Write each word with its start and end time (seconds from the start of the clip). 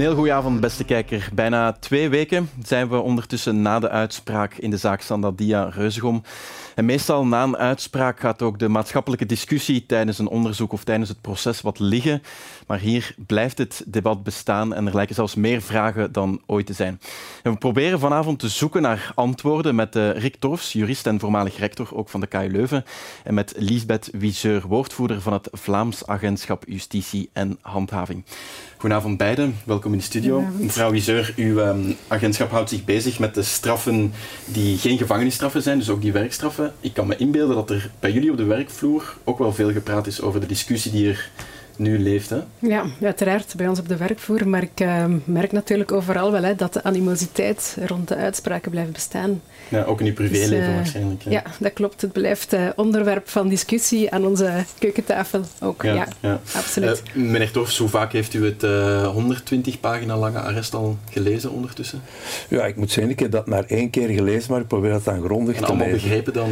Een 0.00 0.06
heel 0.06 0.14
goede 0.14 0.32
avond, 0.32 0.60
beste 0.60 0.84
kijker. 0.84 1.28
Bijna 1.32 1.72
twee 1.72 2.08
weken 2.08 2.50
zijn 2.62 2.88
we 2.88 2.96
ondertussen 3.00 3.62
na 3.62 3.78
de 3.78 3.88
uitspraak 3.88 4.54
in 4.54 4.70
de 4.70 4.76
zaak 4.76 5.00
Sandadia 5.00 5.68
Reuzegom. 5.74 6.22
En 6.80 6.86
meestal 6.86 7.26
na 7.26 7.42
een 7.42 7.56
uitspraak 7.56 8.20
gaat 8.20 8.42
ook 8.42 8.58
de 8.58 8.68
maatschappelijke 8.68 9.26
discussie 9.26 9.86
tijdens 9.86 10.18
een 10.18 10.28
onderzoek 10.28 10.72
of 10.72 10.84
tijdens 10.84 11.08
het 11.08 11.20
proces 11.20 11.60
wat 11.60 11.78
liggen. 11.78 12.22
Maar 12.66 12.78
hier 12.78 13.14
blijft 13.26 13.58
het 13.58 13.82
debat 13.86 14.22
bestaan 14.22 14.74
en 14.74 14.86
er 14.86 14.94
lijken 14.94 15.14
zelfs 15.14 15.34
meer 15.34 15.62
vragen 15.62 16.12
dan 16.12 16.40
ooit 16.46 16.66
te 16.66 16.72
zijn. 16.72 17.00
En 17.42 17.52
we 17.52 17.58
proberen 17.58 17.98
vanavond 17.98 18.38
te 18.38 18.48
zoeken 18.48 18.82
naar 18.82 19.12
antwoorden 19.14 19.74
met 19.74 19.96
uh, 19.96 20.10
Rick 20.10 20.36
Torfs, 20.38 20.72
jurist 20.72 21.06
en 21.06 21.20
voormalig 21.20 21.58
rector 21.58 21.88
ook 21.96 22.08
van 22.08 22.20
de 22.20 22.26
KU 22.26 22.48
Leuven, 22.50 22.84
en 23.24 23.34
met 23.34 23.54
Lisbeth 23.56 24.08
Wiseur, 24.12 24.66
woordvoerder 24.66 25.20
van 25.20 25.32
het 25.32 25.48
Vlaams 25.52 26.06
Agentschap 26.06 26.64
Justitie 26.66 27.30
en 27.32 27.58
Handhaving. 27.60 28.24
Goedenavond 28.76 29.16
beiden, 29.16 29.56
welkom 29.64 29.92
in 29.92 29.98
de 29.98 30.04
studio. 30.04 30.44
Mevrouw 30.58 30.90
Wiseur, 30.90 31.32
uw 31.36 31.58
um, 31.58 31.96
agentschap 32.08 32.50
houdt 32.50 32.70
zich 32.70 32.84
bezig 32.84 33.18
met 33.18 33.34
de 33.34 33.42
straffen 33.42 34.12
die 34.44 34.78
geen 34.78 34.98
gevangenisstraffen 34.98 35.62
zijn, 35.62 35.78
dus 35.78 35.88
ook 35.88 36.02
die 36.02 36.12
werkstraffen. 36.12 36.69
Ik 36.80 36.94
kan 36.94 37.06
me 37.06 37.16
inbeelden 37.16 37.56
dat 37.56 37.70
er 37.70 37.90
bij 38.00 38.12
jullie 38.12 38.30
op 38.30 38.36
de 38.36 38.44
werkvloer 38.44 39.16
ook 39.24 39.38
wel 39.38 39.52
veel 39.52 39.72
gepraat 39.72 40.06
is 40.06 40.20
over 40.20 40.40
de 40.40 40.46
discussie 40.46 40.92
die 40.92 41.08
er 41.08 41.30
nu 41.76 41.98
leeft. 41.98 42.30
Hè? 42.30 42.38
Ja, 42.58 42.84
uiteraard 43.02 43.54
bij 43.56 43.68
ons 43.68 43.78
op 43.78 43.88
de 43.88 43.96
werkvloer. 43.96 44.48
Maar 44.48 44.62
ik 44.62 44.80
uh, 44.80 45.04
merk 45.24 45.52
natuurlijk 45.52 45.92
overal 45.92 46.32
wel 46.32 46.42
hè, 46.42 46.54
dat 46.54 46.72
de 46.72 46.82
animositeit 46.82 47.76
rond 47.86 48.08
de 48.08 48.16
uitspraken 48.16 48.70
blijft 48.70 48.92
bestaan. 48.92 49.40
Ja, 49.70 49.84
ook 49.84 50.00
in 50.00 50.06
uw 50.06 50.12
privéleven 50.12 50.58
dus, 50.58 50.68
uh, 50.68 50.74
waarschijnlijk. 50.74 51.22
Ja. 51.28 51.42
dat 51.58 51.72
klopt. 51.72 52.00
Het 52.00 52.12
blijft 52.12 52.54
uh, 52.54 52.68
onderwerp 52.76 53.28
van 53.28 53.48
discussie 53.48 54.10
aan 54.10 54.26
onze 54.26 54.64
keukentafel 54.78 55.42
ook. 55.60 55.82
Ja, 55.82 56.08
ja, 56.20 56.40
absoluut. 56.56 57.02
meneer 57.14 57.50
Torfs, 57.50 57.78
hoe 57.78 57.88
vaak 57.88 58.12
heeft 58.12 58.34
u 58.34 58.44
het 58.44 58.62
120 59.12 59.80
pagina 59.80 60.16
lange 60.16 60.38
arrest 60.38 60.74
al 60.74 60.98
gelezen 61.10 61.50
ondertussen? 61.50 62.02
Ja, 62.48 62.66
ik 62.66 62.76
moet 62.76 62.90
zeggen, 62.90 63.12
ik 63.12 63.18
heb 63.18 63.30
dat 63.30 63.46
maar 63.46 63.64
één 63.64 63.90
keer 63.90 64.08
gelezen, 64.08 64.52
maar 64.52 64.60
ik 64.60 64.66
probeer 64.66 64.90
dat 64.90 65.04
dan 65.04 65.22
grondig 65.22 65.56
en 65.56 65.64
te 65.64 65.72
lezen. 65.72 65.84
allemaal 65.84 66.00
begrepen 66.00 66.32
dan? 66.32 66.48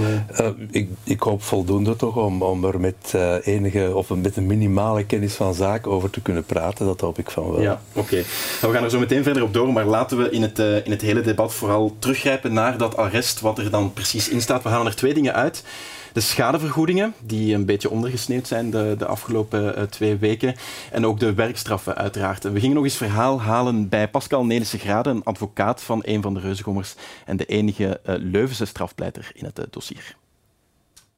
ik, 0.70 0.88
ik 1.05 1.20
hoop 1.20 1.42
voldoende 1.42 1.97
toch 1.97 2.16
om, 2.16 2.42
om 2.42 2.64
er 2.64 2.80
met 2.80 3.14
enige, 3.42 3.94
of 3.94 4.08
met 4.08 4.36
een 4.36 4.47
minimale 4.47 5.05
kennis 5.05 5.34
van 5.34 5.55
zaken 5.55 5.91
over 5.91 6.10
te 6.10 6.20
kunnen 6.20 6.44
praten. 6.44 6.86
Dat 6.86 7.00
hoop 7.00 7.19
ik 7.19 7.30
van 7.30 7.50
wel. 7.50 7.60
Ja, 7.60 7.80
oké. 7.92 8.22
We 8.60 8.72
gaan 8.72 8.84
er 8.84 8.91
zo 8.91 8.98
meteen 8.98 9.22
verder 9.22 9.42
op 9.42 9.53
door, 9.53 9.72
maar 9.72 9.84
laten 9.84 10.19
we 10.19 10.30
in 10.30 10.42
het, 10.42 10.58
uh, 10.58 10.77
in 10.84 10.91
het 10.91 11.03
hele 11.03 11.20
debat 11.20 11.55
vooral 11.55 11.97
teruggrijpen 11.98 12.53
naar 12.53 12.78
dat 12.78 12.97
arrest, 12.97 13.07
wat 13.40 13.58
er 13.58 13.70
dan 13.70 13.92
precies 13.92 14.28
in 14.28 14.40
staat. 14.40 14.62
We 14.62 14.68
halen 14.68 14.86
er 14.86 14.96
twee 14.96 15.14
dingen 15.14 15.34
uit. 15.34 15.64
De 16.12 16.20
schadevergoedingen, 16.20 17.14
die 17.20 17.54
een 17.54 17.64
beetje 17.64 17.90
ondergesneeuwd 17.90 18.46
zijn 18.46 18.70
de, 18.70 18.94
de 18.98 19.06
afgelopen 19.06 19.78
uh, 19.78 19.82
twee 19.84 20.16
weken. 20.16 20.54
En 20.92 21.06
ook 21.06 21.20
de 21.20 21.34
werkstraffen, 21.34 21.96
uiteraard. 21.96 22.42
We 22.42 22.60
gingen 22.60 22.74
nog 22.74 22.84
eens 22.84 22.96
verhaal 22.96 23.40
halen 23.40 23.88
bij 23.88 24.08
Pascal 24.08 24.44
Nelissen 24.44 24.78
Grade, 24.78 25.10
een 25.10 25.24
advocaat 25.24 25.82
van 25.82 26.02
een 26.04 26.22
van 26.22 26.34
de 26.34 26.40
reuzengommers 26.40 26.94
en 27.24 27.36
de 27.36 27.44
enige 27.44 28.00
uh, 28.06 28.14
Leuvense 28.18 28.64
strafpleiter 28.64 29.30
in 29.34 29.44
het 29.44 29.66
dossier. 29.70 30.16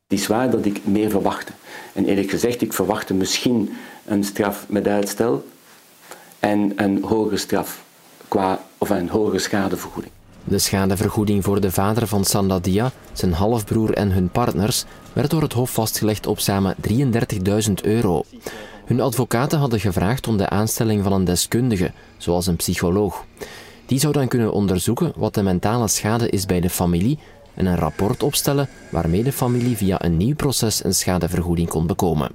Het 0.08 0.18
is 0.18 0.27
waar 0.27 0.50
dat 0.50 0.64
ik 0.64 0.86
meer 0.86 1.11
verwachtte. 1.11 1.52
En 1.92 2.05
eerlijk 2.05 2.30
gezegd, 2.30 2.62
ik 2.62 2.72
verwachtte 2.72 3.14
misschien 3.14 3.77
een 4.05 4.24
straf 4.24 4.64
met 4.68 4.86
uitstel 4.86 5.46
en 6.38 6.72
een 6.77 7.02
hogere 7.02 7.36
straf 7.36 7.83
qua, 8.28 8.64
of 8.78 8.91
een 8.91 9.08
hogere 9.08 9.38
schadevergoeding. 9.38 10.12
De 10.44 10.58
schadevergoeding 10.58 11.44
voor 11.44 11.60
de 11.60 11.70
vader 11.70 12.06
van 12.06 12.24
Sandadia, 12.24 12.92
zijn 13.12 13.33
halfbroer 13.33 13.92
en 13.92 14.10
hun 14.10 14.28
partners 14.28 14.84
werd 15.12 15.30
door 15.30 15.42
het 15.42 15.52
Hof 15.52 15.70
vastgelegd 15.70 16.27
op 16.27 16.41
samen 16.41 16.74
33.000 16.88 17.72
euro. 17.83 18.22
Hun 18.84 19.00
advocaten 19.00 19.58
hadden 19.58 19.80
gevraagd 19.80 20.28
om 20.28 20.36
de 20.36 20.48
aanstelling 20.48 21.02
van 21.02 21.12
een 21.12 21.24
deskundige, 21.24 21.92
zoals 22.17 22.46
een 22.46 22.56
psycholoog. 22.56 23.24
Die 23.86 24.00
zou 24.00 24.12
dan 24.12 24.29
kunnen 24.29 24.52
onderzoeken 24.52 25.12
wat 25.17 25.34
de 25.34 25.42
mentale 25.42 25.89
schade 25.89 26.30
is 26.30 26.46
bij 26.46 26.61
de 26.61 26.70
familie 26.70 27.18
en 27.55 27.67
een 27.67 27.77
rapport 27.77 28.23
opstellen 28.23 28.68
waarmee 28.90 29.23
de 29.23 29.33
familie 29.33 29.77
via 29.77 30.05
een 30.05 30.17
nieuw 30.17 30.34
proces 30.34 30.84
een 30.84 30.95
schadevergoeding 30.95 31.68
kon 31.68 31.86
bekomen. 31.86 32.30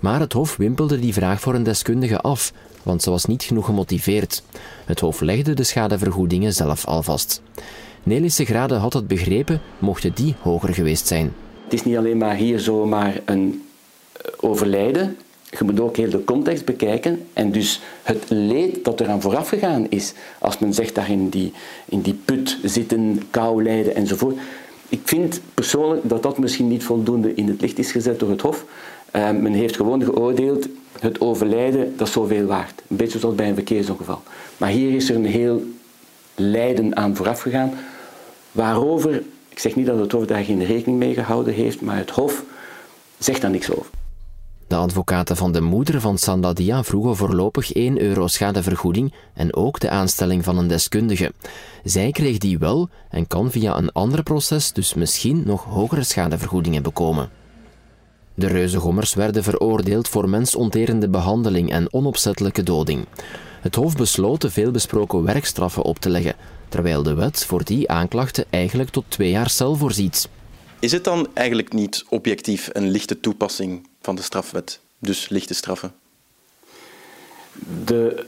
Maar 0.00 0.20
het 0.20 0.32
Hof 0.32 0.56
wimpelde 0.56 0.98
die 0.98 1.12
vraag 1.12 1.40
voor 1.40 1.54
een 1.54 1.62
deskundige 1.62 2.20
af, 2.20 2.52
want 2.82 3.02
ze 3.02 3.10
was 3.10 3.24
niet 3.24 3.42
genoeg 3.42 3.64
gemotiveerd. 3.64 4.42
Het 4.84 5.00
Hof 5.00 5.20
legde 5.20 5.54
de 5.54 5.64
schadevergoedingen 5.64 6.52
zelf 6.52 6.84
al 6.86 7.02
vast. 7.02 7.42
Nelische 8.02 8.44
Grade 8.44 8.74
had 8.74 8.92
het 8.92 9.06
begrepen, 9.06 9.60
mochten 9.78 10.14
die 10.14 10.34
hoger 10.40 10.74
geweest 10.74 11.06
zijn. 11.06 11.32
Het 11.64 11.72
is 11.72 11.84
niet 11.84 11.96
alleen 11.96 12.18
maar 12.18 12.34
hier 12.34 12.60
zomaar 12.60 13.20
een 13.24 13.64
eh, 14.12 14.32
overlijden. 14.36 15.16
Je 15.58 15.64
moet 15.64 15.80
ook 15.80 15.96
heel 15.96 16.10
de 16.10 16.24
context 16.24 16.64
bekijken 16.64 17.26
en 17.32 17.52
dus 17.52 17.80
het 18.02 18.24
leed 18.28 18.84
dat 18.84 19.00
eraan 19.00 19.20
vooraf 19.20 19.48
gegaan 19.48 19.86
is. 19.88 20.12
Als 20.38 20.58
men 20.58 20.74
zegt 20.74 20.94
daar 20.94 21.10
in 21.10 21.28
die, 21.28 21.52
in 21.84 22.00
die 22.00 22.18
put 22.24 22.58
zitten, 22.62 23.22
kou 23.30 23.62
lijden 23.62 23.94
enzovoort. 23.94 24.36
Ik 24.88 25.00
vind 25.04 25.40
persoonlijk 25.54 26.08
dat 26.08 26.22
dat 26.22 26.38
misschien 26.38 26.68
niet 26.68 26.84
voldoende 26.84 27.34
in 27.34 27.48
het 27.48 27.60
licht 27.60 27.78
is 27.78 27.92
gezet 27.92 28.18
door 28.18 28.30
het 28.30 28.40
Hof. 28.40 28.64
Uh, 29.16 29.30
men 29.30 29.52
heeft 29.52 29.76
gewoon 29.76 30.04
geoordeeld, 30.04 30.66
het 31.00 31.20
overlijden, 31.20 31.96
dat 31.96 32.08
zoveel 32.08 32.46
waard. 32.46 32.82
Een 32.88 32.96
beetje 32.96 33.18
zoals 33.18 33.34
bij 33.34 33.48
een 33.48 33.54
verkeersongeval. 33.54 34.22
Maar 34.56 34.70
hier 34.70 34.94
is 34.94 35.10
er 35.10 35.16
een 35.16 35.26
heel 35.26 35.62
lijden 36.34 36.96
aan 36.96 37.16
vooraf 37.16 37.40
gegaan, 37.40 37.72
waarover, 38.52 39.22
ik 39.48 39.58
zeg 39.58 39.76
niet 39.76 39.86
dat 39.86 39.98
het 39.98 40.12
Hof 40.12 40.26
daar 40.26 40.44
geen 40.44 40.64
rekening 40.64 40.98
mee 40.98 41.14
gehouden 41.14 41.54
heeft, 41.54 41.80
maar 41.80 41.96
het 41.96 42.10
Hof 42.10 42.44
zegt 43.18 43.40
daar 43.40 43.50
niks 43.50 43.70
over. 43.70 43.90
De 44.70 44.76
advocaten 44.76 45.36
van 45.36 45.52
de 45.52 45.60
moeder 45.60 46.00
van 46.00 46.18
Sandadia 46.18 46.84
vroegen 46.84 47.16
voorlopig 47.16 47.72
1 47.72 48.00
euro 48.00 48.26
schadevergoeding 48.26 49.14
en 49.34 49.54
ook 49.54 49.80
de 49.80 49.90
aanstelling 49.90 50.44
van 50.44 50.58
een 50.58 50.68
deskundige. 50.68 51.32
Zij 51.84 52.10
kreeg 52.10 52.38
die 52.38 52.58
wel 52.58 52.88
en 53.08 53.26
kan 53.26 53.50
via 53.50 53.76
een 53.76 53.92
ander 53.92 54.22
proces 54.22 54.72
dus 54.72 54.94
misschien 54.94 55.42
nog 55.46 55.64
hogere 55.64 56.02
schadevergoedingen 56.02 56.82
bekomen. 56.82 57.30
De 58.40 58.46
reuzengommers 58.46 59.14
werden 59.14 59.42
veroordeeld 59.42 60.08
voor 60.08 60.28
mensonterende 60.28 61.08
behandeling 61.08 61.70
en 61.70 61.92
onopzettelijke 61.92 62.62
doding. 62.62 63.04
Het 63.60 63.74
Hof 63.74 63.96
besloot 63.96 64.40
de 64.40 64.50
veelbesproken 64.50 65.24
werkstraffen 65.24 65.82
op 65.82 65.98
te 65.98 66.10
leggen, 66.10 66.34
terwijl 66.68 67.02
de 67.02 67.14
wet 67.14 67.44
voor 67.44 67.64
die 67.64 67.90
aanklachten 67.90 68.44
eigenlijk 68.50 68.90
tot 68.90 69.04
twee 69.08 69.30
jaar 69.30 69.50
cel 69.50 69.76
voorziet. 69.76 70.28
Is 70.78 70.92
het 70.92 71.04
dan 71.04 71.28
eigenlijk 71.34 71.72
niet 71.72 72.04
objectief 72.08 72.68
een 72.72 72.90
lichte 72.90 73.20
toepassing 73.20 73.88
van 74.00 74.14
de 74.14 74.22
strafwet, 74.22 74.80
dus 74.98 75.28
lichte 75.28 75.54
straffen? 75.54 75.92
De, 77.84 78.24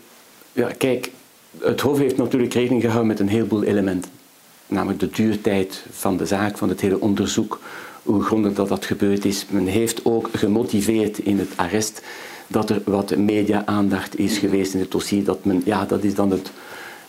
ja, 0.52 0.70
kijk, 0.78 1.10
het 1.58 1.80
Hof 1.80 1.98
heeft 1.98 2.16
natuurlijk 2.16 2.52
rekening 2.52 2.82
gehouden 2.82 3.08
met 3.08 3.20
een 3.20 3.28
heleboel 3.28 3.62
elementen. 3.62 4.10
Namelijk 4.66 5.00
de 5.00 5.10
duurtijd 5.10 5.84
van 5.90 6.16
de 6.16 6.26
zaak, 6.26 6.58
van 6.58 6.68
het 6.68 6.80
hele 6.80 7.00
onderzoek, 7.00 7.60
hoe 8.02 8.22
grondig 8.22 8.54
dat 8.54 8.68
dat 8.68 8.84
gebeurd 8.84 9.24
is. 9.24 9.46
Men 9.48 9.66
heeft 9.66 10.04
ook 10.04 10.28
gemotiveerd 10.32 11.18
in 11.18 11.38
het 11.38 11.56
arrest 11.56 12.02
dat 12.46 12.70
er 12.70 12.82
wat 12.84 13.16
media-aandacht 13.16 14.18
is 14.18 14.38
geweest 14.38 14.74
in 14.74 14.80
het 14.80 14.90
dossier. 14.90 15.24
Dat, 15.24 15.44
men, 15.44 15.62
ja, 15.64 15.84
dat 15.84 16.04
is 16.04 16.14
dan 16.14 16.30
het, 16.30 16.50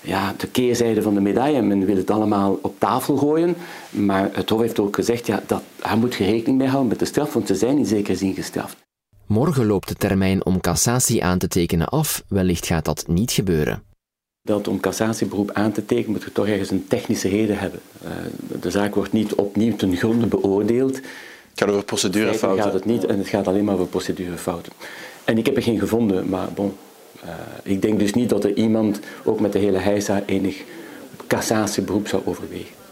ja, 0.01 0.33
de 0.37 0.47
keerzijde 0.47 1.01
van 1.01 1.13
de 1.13 1.21
medaille. 1.21 1.61
Men 1.61 1.85
wil 1.85 1.95
het 1.95 2.11
allemaal 2.11 2.59
op 2.61 2.79
tafel 2.79 3.17
gooien. 3.17 3.55
Maar 3.89 4.29
het 4.33 4.49
Hof 4.49 4.61
heeft 4.61 4.79
ook 4.79 4.95
gezegd, 4.95 5.27
ja, 5.27 5.43
dat, 5.45 5.61
hij 5.81 5.97
moet 5.97 6.15
rekening 6.15 6.57
mee 6.57 6.67
houden 6.67 6.89
met 6.89 6.99
de 6.99 7.05
straf, 7.05 7.33
want 7.33 7.47
ze 7.47 7.55
zijn 7.55 7.77
in 7.77 7.85
zekere 7.85 8.17
zin 8.17 8.33
gestraft. 8.33 8.81
Morgen 9.27 9.65
loopt 9.65 9.87
de 9.87 9.95
termijn 9.95 10.45
om 10.45 10.61
cassatie 10.61 11.23
aan 11.23 11.37
te 11.37 11.47
tekenen 11.47 11.87
af. 11.87 12.23
Wellicht 12.27 12.65
gaat 12.65 12.85
dat 12.85 13.07
niet 13.07 13.31
gebeuren. 13.31 13.92
Dat 14.45 14.67
om 14.67 14.79
cassatieberoep 14.79 15.51
aan 15.51 15.71
te 15.71 15.85
tekenen 15.85 16.11
moet 16.11 16.23
je 16.23 16.31
toch 16.31 16.47
ergens 16.47 16.71
een 16.71 16.87
technische 16.87 17.27
reden 17.27 17.59
hebben. 17.59 17.79
Uh, 18.03 18.09
de 18.61 18.71
zaak 18.71 18.95
wordt 18.95 19.11
niet 19.11 19.33
opnieuw 19.33 19.75
ten 19.75 19.95
gronde 19.95 20.25
beoordeeld. 20.25 20.95
Het 20.95 21.03
gaat 21.53 21.69
over 21.69 21.83
procedurefouten. 21.83 22.63
gaat 22.63 22.73
het 22.73 22.85
niet 22.85 23.05
en 23.05 23.17
het 23.17 23.27
gaat 23.27 23.47
alleen 23.47 23.63
maar 23.63 23.73
over 23.73 23.87
procedurefouten. 23.87 24.71
En 25.23 25.37
ik 25.37 25.45
heb 25.45 25.55
er 25.55 25.61
geen 25.61 25.79
gevonden, 25.79 26.29
maar 26.29 26.47
bon, 26.53 26.73
uh, 27.23 27.29
ik 27.63 27.81
denk 27.81 27.99
dus 27.99 28.13
niet 28.13 28.29
dat 28.29 28.43
er 28.43 28.53
iemand, 28.53 28.99
ook 29.23 29.39
met 29.39 29.51
de 29.51 29.59
hele 29.59 29.77
heisa, 29.77 30.23
enig 30.25 30.63
cassatieberoep 31.27 32.07
zou 32.07 32.21
overwegen. 32.25 32.82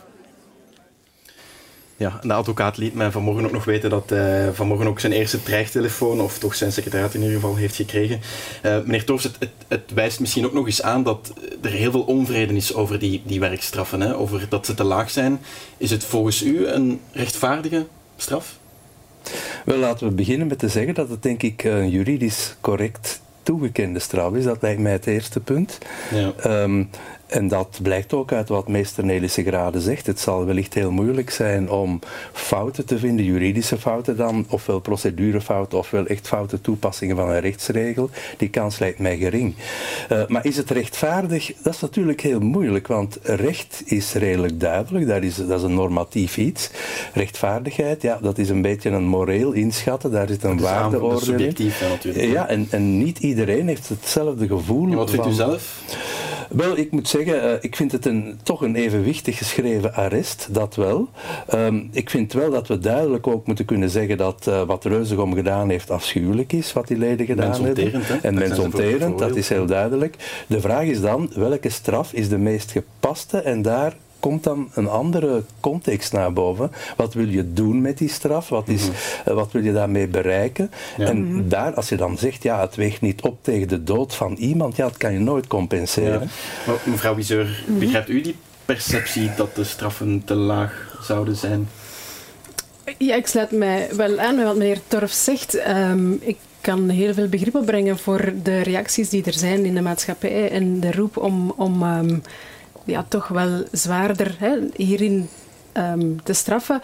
Ja, 2.01 2.19
de 2.21 2.33
advocaat 2.33 2.77
liet 2.77 2.93
mij 2.93 3.11
vanmorgen 3.11 3.45
ook 3.45 3.51
nog 3.51 3.65
weten 3.65 3.89
dat 3.89 4.09
hij 4.09 4.47
uh, 4.47 4.53
vanmorgen 4.53 4.87
ook 4.87 4.99
zijn 4.99 5.11
eerste 5.11 5.43
dreigtelefoon, 5.43 6.21
of 6.21 6.37
toch 6.37 6.55
zijn 6.55 6.71
secretariat 6.71 7.13
in 7.13 7.21
ieder 7.21 7.35
geval, 7.35 7.55
heeft 7.55 7.75
gekregen. 7.75 8.19
Uh, 8.65 8.77
meneer 8.79 9.05
Torfs, 9.05 9.23
het, 9.23 9.35
het, 9.39 9.49
het, 9.67 9.91
wijst 9.93 10.19
misschien 10.19 10.45
ook 10.45 10.53
nog 10.53 10.65
eens 10.65 10.81
aan 10.81 11.03
dat 11.03 11.33
er 11.61 11.69
heel 11.69 11.91
veel 11.91 12.01
onvrede 12.01 12.53
is 12.53 12.73
over 12.73 12.99
die, 12.99 13.21
die 13.25 13.39
werkstraffen, 13.39 14.01
hè? 14.01 14.15
over 14.15 14.45
dat 14.49 14.65
ze 14.65 14.73
te 14.73 14.83
laag 14.83 15.09
zijn. 15.09 15.39
Is 15.77 15.91
het 15.91 16.03
volgens 16.03 16.43
u 16.43 16.67
een 16.67 16.99
rechtvaardige 17.11 17.87
straf? 18.17 18.57
Wel, 19.65 19.77
laten 19.77 20.07
we 20.07 20.13
beginnen 20.13 20.47
met 20.47 20.59
te 20.59 20.69
zeggen 20.69 20.93
dat 20.93 21.09
het 21.09 21.23
denk 21.23 21.43
ik 21.43 21.63
een 21.63 21.89
juridisch 21.89 22.55
correct 22.61 23.21
toegekende 23.43 23.99
straf 23.99 24.33
is. 24.33 24.43
Dat 24.43 24.61
lijkt 24.61 24.81
mij 24.81 24.91
het 24.91 25.07
eerste 25.07 25.39
punt. 25.39 25.77
Ja. 26.11 26.61
Um, 26.63 26.89
En 27.31 27.47
dat 27.47 27.79
blijkt 27.81 28.13
ook 28.13 28.31
uit 28.31 28.49
wat 28.49 28.67
meester 28.67 29.05
Nelissen 29.05 29.43
Grade 29.43 29.81
zegt. 29.81 30.07
Het 30.07 30.19
zal 30.19 30.45
wellicht 30.45 30.73
heel 30.73 30.91
moeilijk 30.91 31.29
zijn 31.29 31.69
om 31.69 31.99
fouten 32.33 32.85
te 32.85 32.97
vinden, 32.97 33.25
juridische 33.25 33.77
fouten 33.77 34.17
dan, 34.17 34.45
ofwel 34.49 34.79
procedurefouten, 34.79 35.77
ofwel 35.77 36.05
echt 36.05 36.27
foute 36.27 36.61
toepassingen 36.61 37.15
van 37.15 37.29
een 37.29 37.39
rechtsregel. 37.39 38.09
Die 38.37 38.49
kans 38.49 38.79
lijkt 38.79 38.99
mij 38.99 39.17
gering. 39.17 39.55
Uh, 40.11 40.27
maar 40.27 40.45
is 40.45 40.57
het 40.57 40.69
rechtvaardig? 40.69 41.53
Dat 41.63 41.73
is 41.73 41.79
natuurlijk 41.79 42.21
heel 42.21 42.39
moeilijk, 42.39 42.87
want 42.87 43.19
recht 43.23 43.81
is 43.85 44.13
redelijk 44.13 44.59
duidelijk. 44.59 45.07
Dat 45.07 45.23
is, 45.23 45.35
dat 45.35 45.57
is 45.59 45.63
een 45.63 45.73
normatief 45.73 46.37
iets. 46.37 46.69
Rechtvaardigheid, 47.13 48.01
ja, 48.01 48.19
dat 48.21 48.37
is 48.37 48.49
een 48.49 48.61
beetje 48.61 48.89
een 48.89 49.05
moreel 49.05 49.51
inschatten. 49.51 50.11
Daar 50.11 50.27
zit 50.27 50.43
een 50.43 50.59
waardeoordeel 50.59 51.19
subjectief, 51.19 51.81
natuurlijk. 51.89 52.25
Ja, 52.25 52.47
en, 52.47 52.67
en 52.69 52.97
niet 52.97 53.19
iedereen 53.19 53.67
heeft 53.67 53.89
hetzelfde 53.89 54.47
gevoel. 54.47 54.89
En 54.89 54.95
wat 54.95 55.09
vindt 55.09 55.27
u 55.27 55.31
zelf? 55.31 55.79
Wel, 56.51 56.77
ik 56.77 56.91
moet 56.91 57.07
zeggen, 57.07 57.35
uh, 57.35 57.53
ik 57.61 57.75
vind 57.75 57.91
het 57.91 58.05
een, 58.05 58.39
toch 58.43 58.61
een 58.61 58.75
evenwichtig 58.75 59.37
geschreven 59.37 59.93
arrest, 59.93 60.47
dat 60.51 60.75
wel. 60.75 61.09
Um, 61.53 61.89
ik 61.91 62.09
vind 62.09 62.33
wel 62.33 62.51
dat 62.51 62.67
we 62.67 62.77
duidelijk 62.77 63.27
ook 63.27 63.47
moeten 63.47 63.65
kunnen 63.65 63.89
zeggen 63.89 64.17
dat 64.17 64.45
uh, 64.49 64.61
wat 64.61 64.85
Reuzegom 64.85 65.33
gedaan 65.33 65.69
heeft 65.69 65.89
afschuwelijk 65.89 66.53
is, 66.53 66.73
wat 66.73 66.87
die 66.87 66.97
leden 66.97 67.25
gedaan 67.25 67.63
hebben. 67.63 68.01
En 68.21 68.33
mensonterend, 68.33 69.19
dat 69.19 69.35
is 69.35 69.49
heel 69.49 69.65
duidelijk. 69.65 70.43
De 70.47 70.61
vraag 70.61 70.83
is 70.83 71.01
dan, 71.01 71.31
welke 71.35 71.69
straf 71.69 72.13
is 72.13 72.29
de 72.29 72.37
meest 72.37 72.71
gepaste 72.71 73.37
en 73.37 73.61
daar 73.61 73.95
komt 74.21 74.43
dan 74.43 74.69
een 74.73 74.87
andere 74.87 75.43
context 75.59 76.13
naar 76.13 76.33
boven. 76.33 76.71
Wat 76.97 77.13
wil 77.13 77.27
je 77.27 77.53
doen 77.53 77.81
met 77.81 77.97
die 77.97 78.09
straf? 78.09 78.49
Wat, 78.49 78.67
is, 78.67 78.81
mm 78.81 78.89
-hmm. 78.89 79.31
uh, 79.31 79.33
wat 79.33 79.51
wil 79.51 79.63
je 79.63 79.73
daarmee 79.73 80.07
bereiken? 80.07 80.71
Ja. 80.97 81.05
En 81.05 81.17
mm 81.17 81.31
-hmm. 81.31 81.49
daar, 81.49 81.73
als 81.73 81.89
je 81.89 81.95
dan 81.95 82.17
zegt, 82.17 82.43
ja, 82.43 82.61
het 82.61 82.75
weegt 82.75 83.01
niet 83.01 83.21
op 83.21 83.37
tegen 83.41 83.67
de 83.67 83.83
dood 83.83 84.15
van 84.15 84.33
iemand, 84.33 84.75
ja, 84.75 84.83
dat 84.83 84.97
kan 84.97 85.13
je 85.13 85.19
nooit 85.19 85.47
compenseren. 85.47 86.19
Ja. 86.19 86.27
Maar, 86.67 86.75
mevrouw 86.83 87.15
Wieser, 87.15 87.45
mm 87.45 87.65
-hmm. 87.65 87.79
begrijpt 87.79 88.09
u 88.09 88.21
die 88.21 88.35
perceptie 88.65 89.29
dat 89.35 89.55
de 89.55 89.63
straffen 89.63 90.21
te 90.25 90.35
laag 90.35 90.97
zouden 91.01 91.35
zijn? 91.35 91.69
Ja, 92.97 93.15
ik 93.15 93.27
sluit 93.27 93.51
mij 93.51 93.89
wel 93.95 94.19
aan 94.19 94.35
met 94.35 94.45
wat 94.45 94.55
meneer 94.55 94.79
Torf 94.87 95.11
zegt. 95.11 95.67
Um, 95.67 96.17
ik 96.21 96.37
kan 96.61 96.89
heel 96.89 97.13
veel 97.13 97.27
begrip 97.27 97.55
opbrengen 97.55 97.97
voor 97.97 98.33
de 98.43 98.61
reacties 98.61 99.09
die 99.09 99.23
er 99.23 99.33
zijn 99.33 99.65
in 99.65 99.75
de 99.75 99.81
maatschappij 99.81 100.51
en 100.51 100.79
de 100.79 100.91
roep 100.91 101.17
om, 101.17 101.53
om 101.55 101.83
um, 101.83 102.21
ja, 102.85 103.05
toch 103.07 103.27
wel 103.27 103.63
zwaarder 103.71 104.35
hè, 104.37 104.57
hierin 104.75 105.29
um, 105.73 106.23
te 106.23 106.33
straffen. 106.33 106.81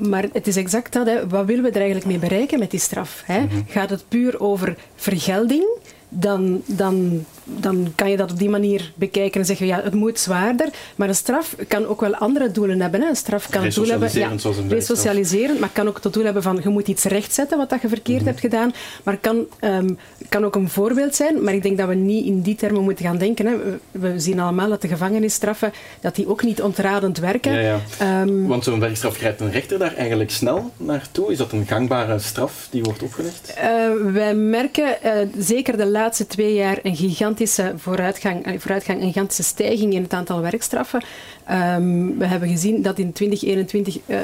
Maar 0.00 0.26
het 0.32 0.46
is 0.46 0.56
exact 0.56 0.92
dat. 0.92 1.06
Hè. 1.06 1.28
Wat 1.28 1.46
willen 1.46 1.62
we 1.62 1.70
er 1.70 1.76
eigenlijk 1.76 2.06
mee 2.06 2.18
bereiken 2.18 2.58
met 2.58 2.70
die 2.70 2.80
straf? 2.80 3.22
Hè? 3.26 3.40
Mm-hmm. 3.40 3.64
Gaat 3.68 3.90
het 3.90 4.04
puur 4.08 4.40
over 4.40 4.76
vergelding? 4.94 5.64
Dan, 6.08 6.62
dan, 6.66 7.24
dan 7.44 7.92
kan 7.94 8.10
je 8.10 8.16
dat 8.16 8.30
op 8.30 8.38
die 8.38 8.48
manier 8.48 8.92
bekijken 8.94 9.40
en 9.40 9.46
zeggen, 9.46 9.66
ja, 9.66 9.80
het 9.82 9.94
moet 9.94 10.18
zwaarder. 10.18 10.68
Maar 10.96 11.08
een 11.08 11.14
straf 11.14 11.56
kan 11.68 11.86
ook 11.86 12.00
wel 12.00 12.14
andere 12.14 12.50
doelen 12.50 12.80
hebben. 12.80 13.00
Hè. 13.00 13.08
Een 13.08 13.16
straf 13.16 13.48
kan 13.48 13.64
het 13.64 13.74
doel 13.74 13.86
hebben... 13.86 14.10
Ja, 14.12 14.30
resocialiserend, 14.68 15.60
maar 15.60 15.70
kan 15.72 15.88
ook 15.88 16.00
tot 16.00 16.12
doel 16.12 16.24
hebben 16.24 16.42
van, 16.42 16.60
je 16.62 16.68
moet 16.68 16.88
iets 16.88 17.04
rechtzetten 17.04 17.58
wat 17.58 17.70
dat 17.70 17.80
je 17.80 17.88
verkeerd 17.88 18.20
mm-hmm. 18.20 18.26
hebt 18.26 18.40
gedaan. 18.40 18.72
Maar 19.02 19.16
kan, 19.16 19.46
um, 19.60 19.98
kan 20.28 20.44
ook 20.44 20.54
een 20.54 20.68
voorbeeld 20.68 21.14
zijn. 21.14 21.44
Maar 21.44 21.54
ik 21.54 21.62
denk 21.62 21.78
dat 21.78 21.88
we 21.88 21.94
niet 21.94 22.26
in 22.26 22.40
die 22.40 22.54
termen 22.54 22.82
moeten 22.82 23.04
gaan 23.04 23.18
denken. 23.18 23.46
Hè. 23.46 23.56
We, 23.56 23.78
we 23.90 24.20
zien 24.20 24.40
allemaal 24.40 24.68
dat 24.68 24.82
de 24.82 24.88
gevangenisstraffen, 24.88 25.72
dat 26.00 26.14
die 26.14 26.28
ook 26.28 26.42
niet 26.42 26.62
ontradend 26.62 27.18
werken. 27.18 27.52
Ja, 27.52 27.80
ja. 27.98 28.20
Um, 28.22 28.46
Want 28.46 28.64
zo'n 28.64 28.80
werkstraf 28.80 29.16
grijpt 29.16 29.40
een 29.40 29.50
rechter 29.50 29.78
daar 29.78 29.94
eigenlijk 29.94 30.30
snel 30.30 30.70
naartoe? 30.76 31.32
Is 31.32 31.38
dat 31.38 31.52
een 31.52 31.66
gangbare 31.66 32.18
straf 32.18 32.68
die 32.70 32.82
wordt 32.82 33.02
opgelegd? 33.02 33.54
Uh, 33.58 34.12
wij 34.12 34.34
merken 34.34 34.96
uh, 35.04 35.12
zeker 35.38 35.76
de 35.76 35.86
laatste 35.86 36.26
twee 36.26 36.54
jaar 36.54 36.78
een 36.82 36.96
gigantische 36.96 37.30
vooruitgang, 37.76 38.56
vooruitgang, 38.58 39.00
een 39.00 39.06
gigantische 39.06 39.42
stijging 39.42 39.92
in 39.94 40.02
het 40.02 40.12
aantal 40.12 40.40
werkstraffen. 40.40 41.02
Um, 41.50 42.18
we 42.18 42.26
hebben 42.26 42.48
gezien 42.48 42.82
dat 42.82 42.98
in 42.98 43.12
2021 43.12 43.98
uh, 44.06 44.18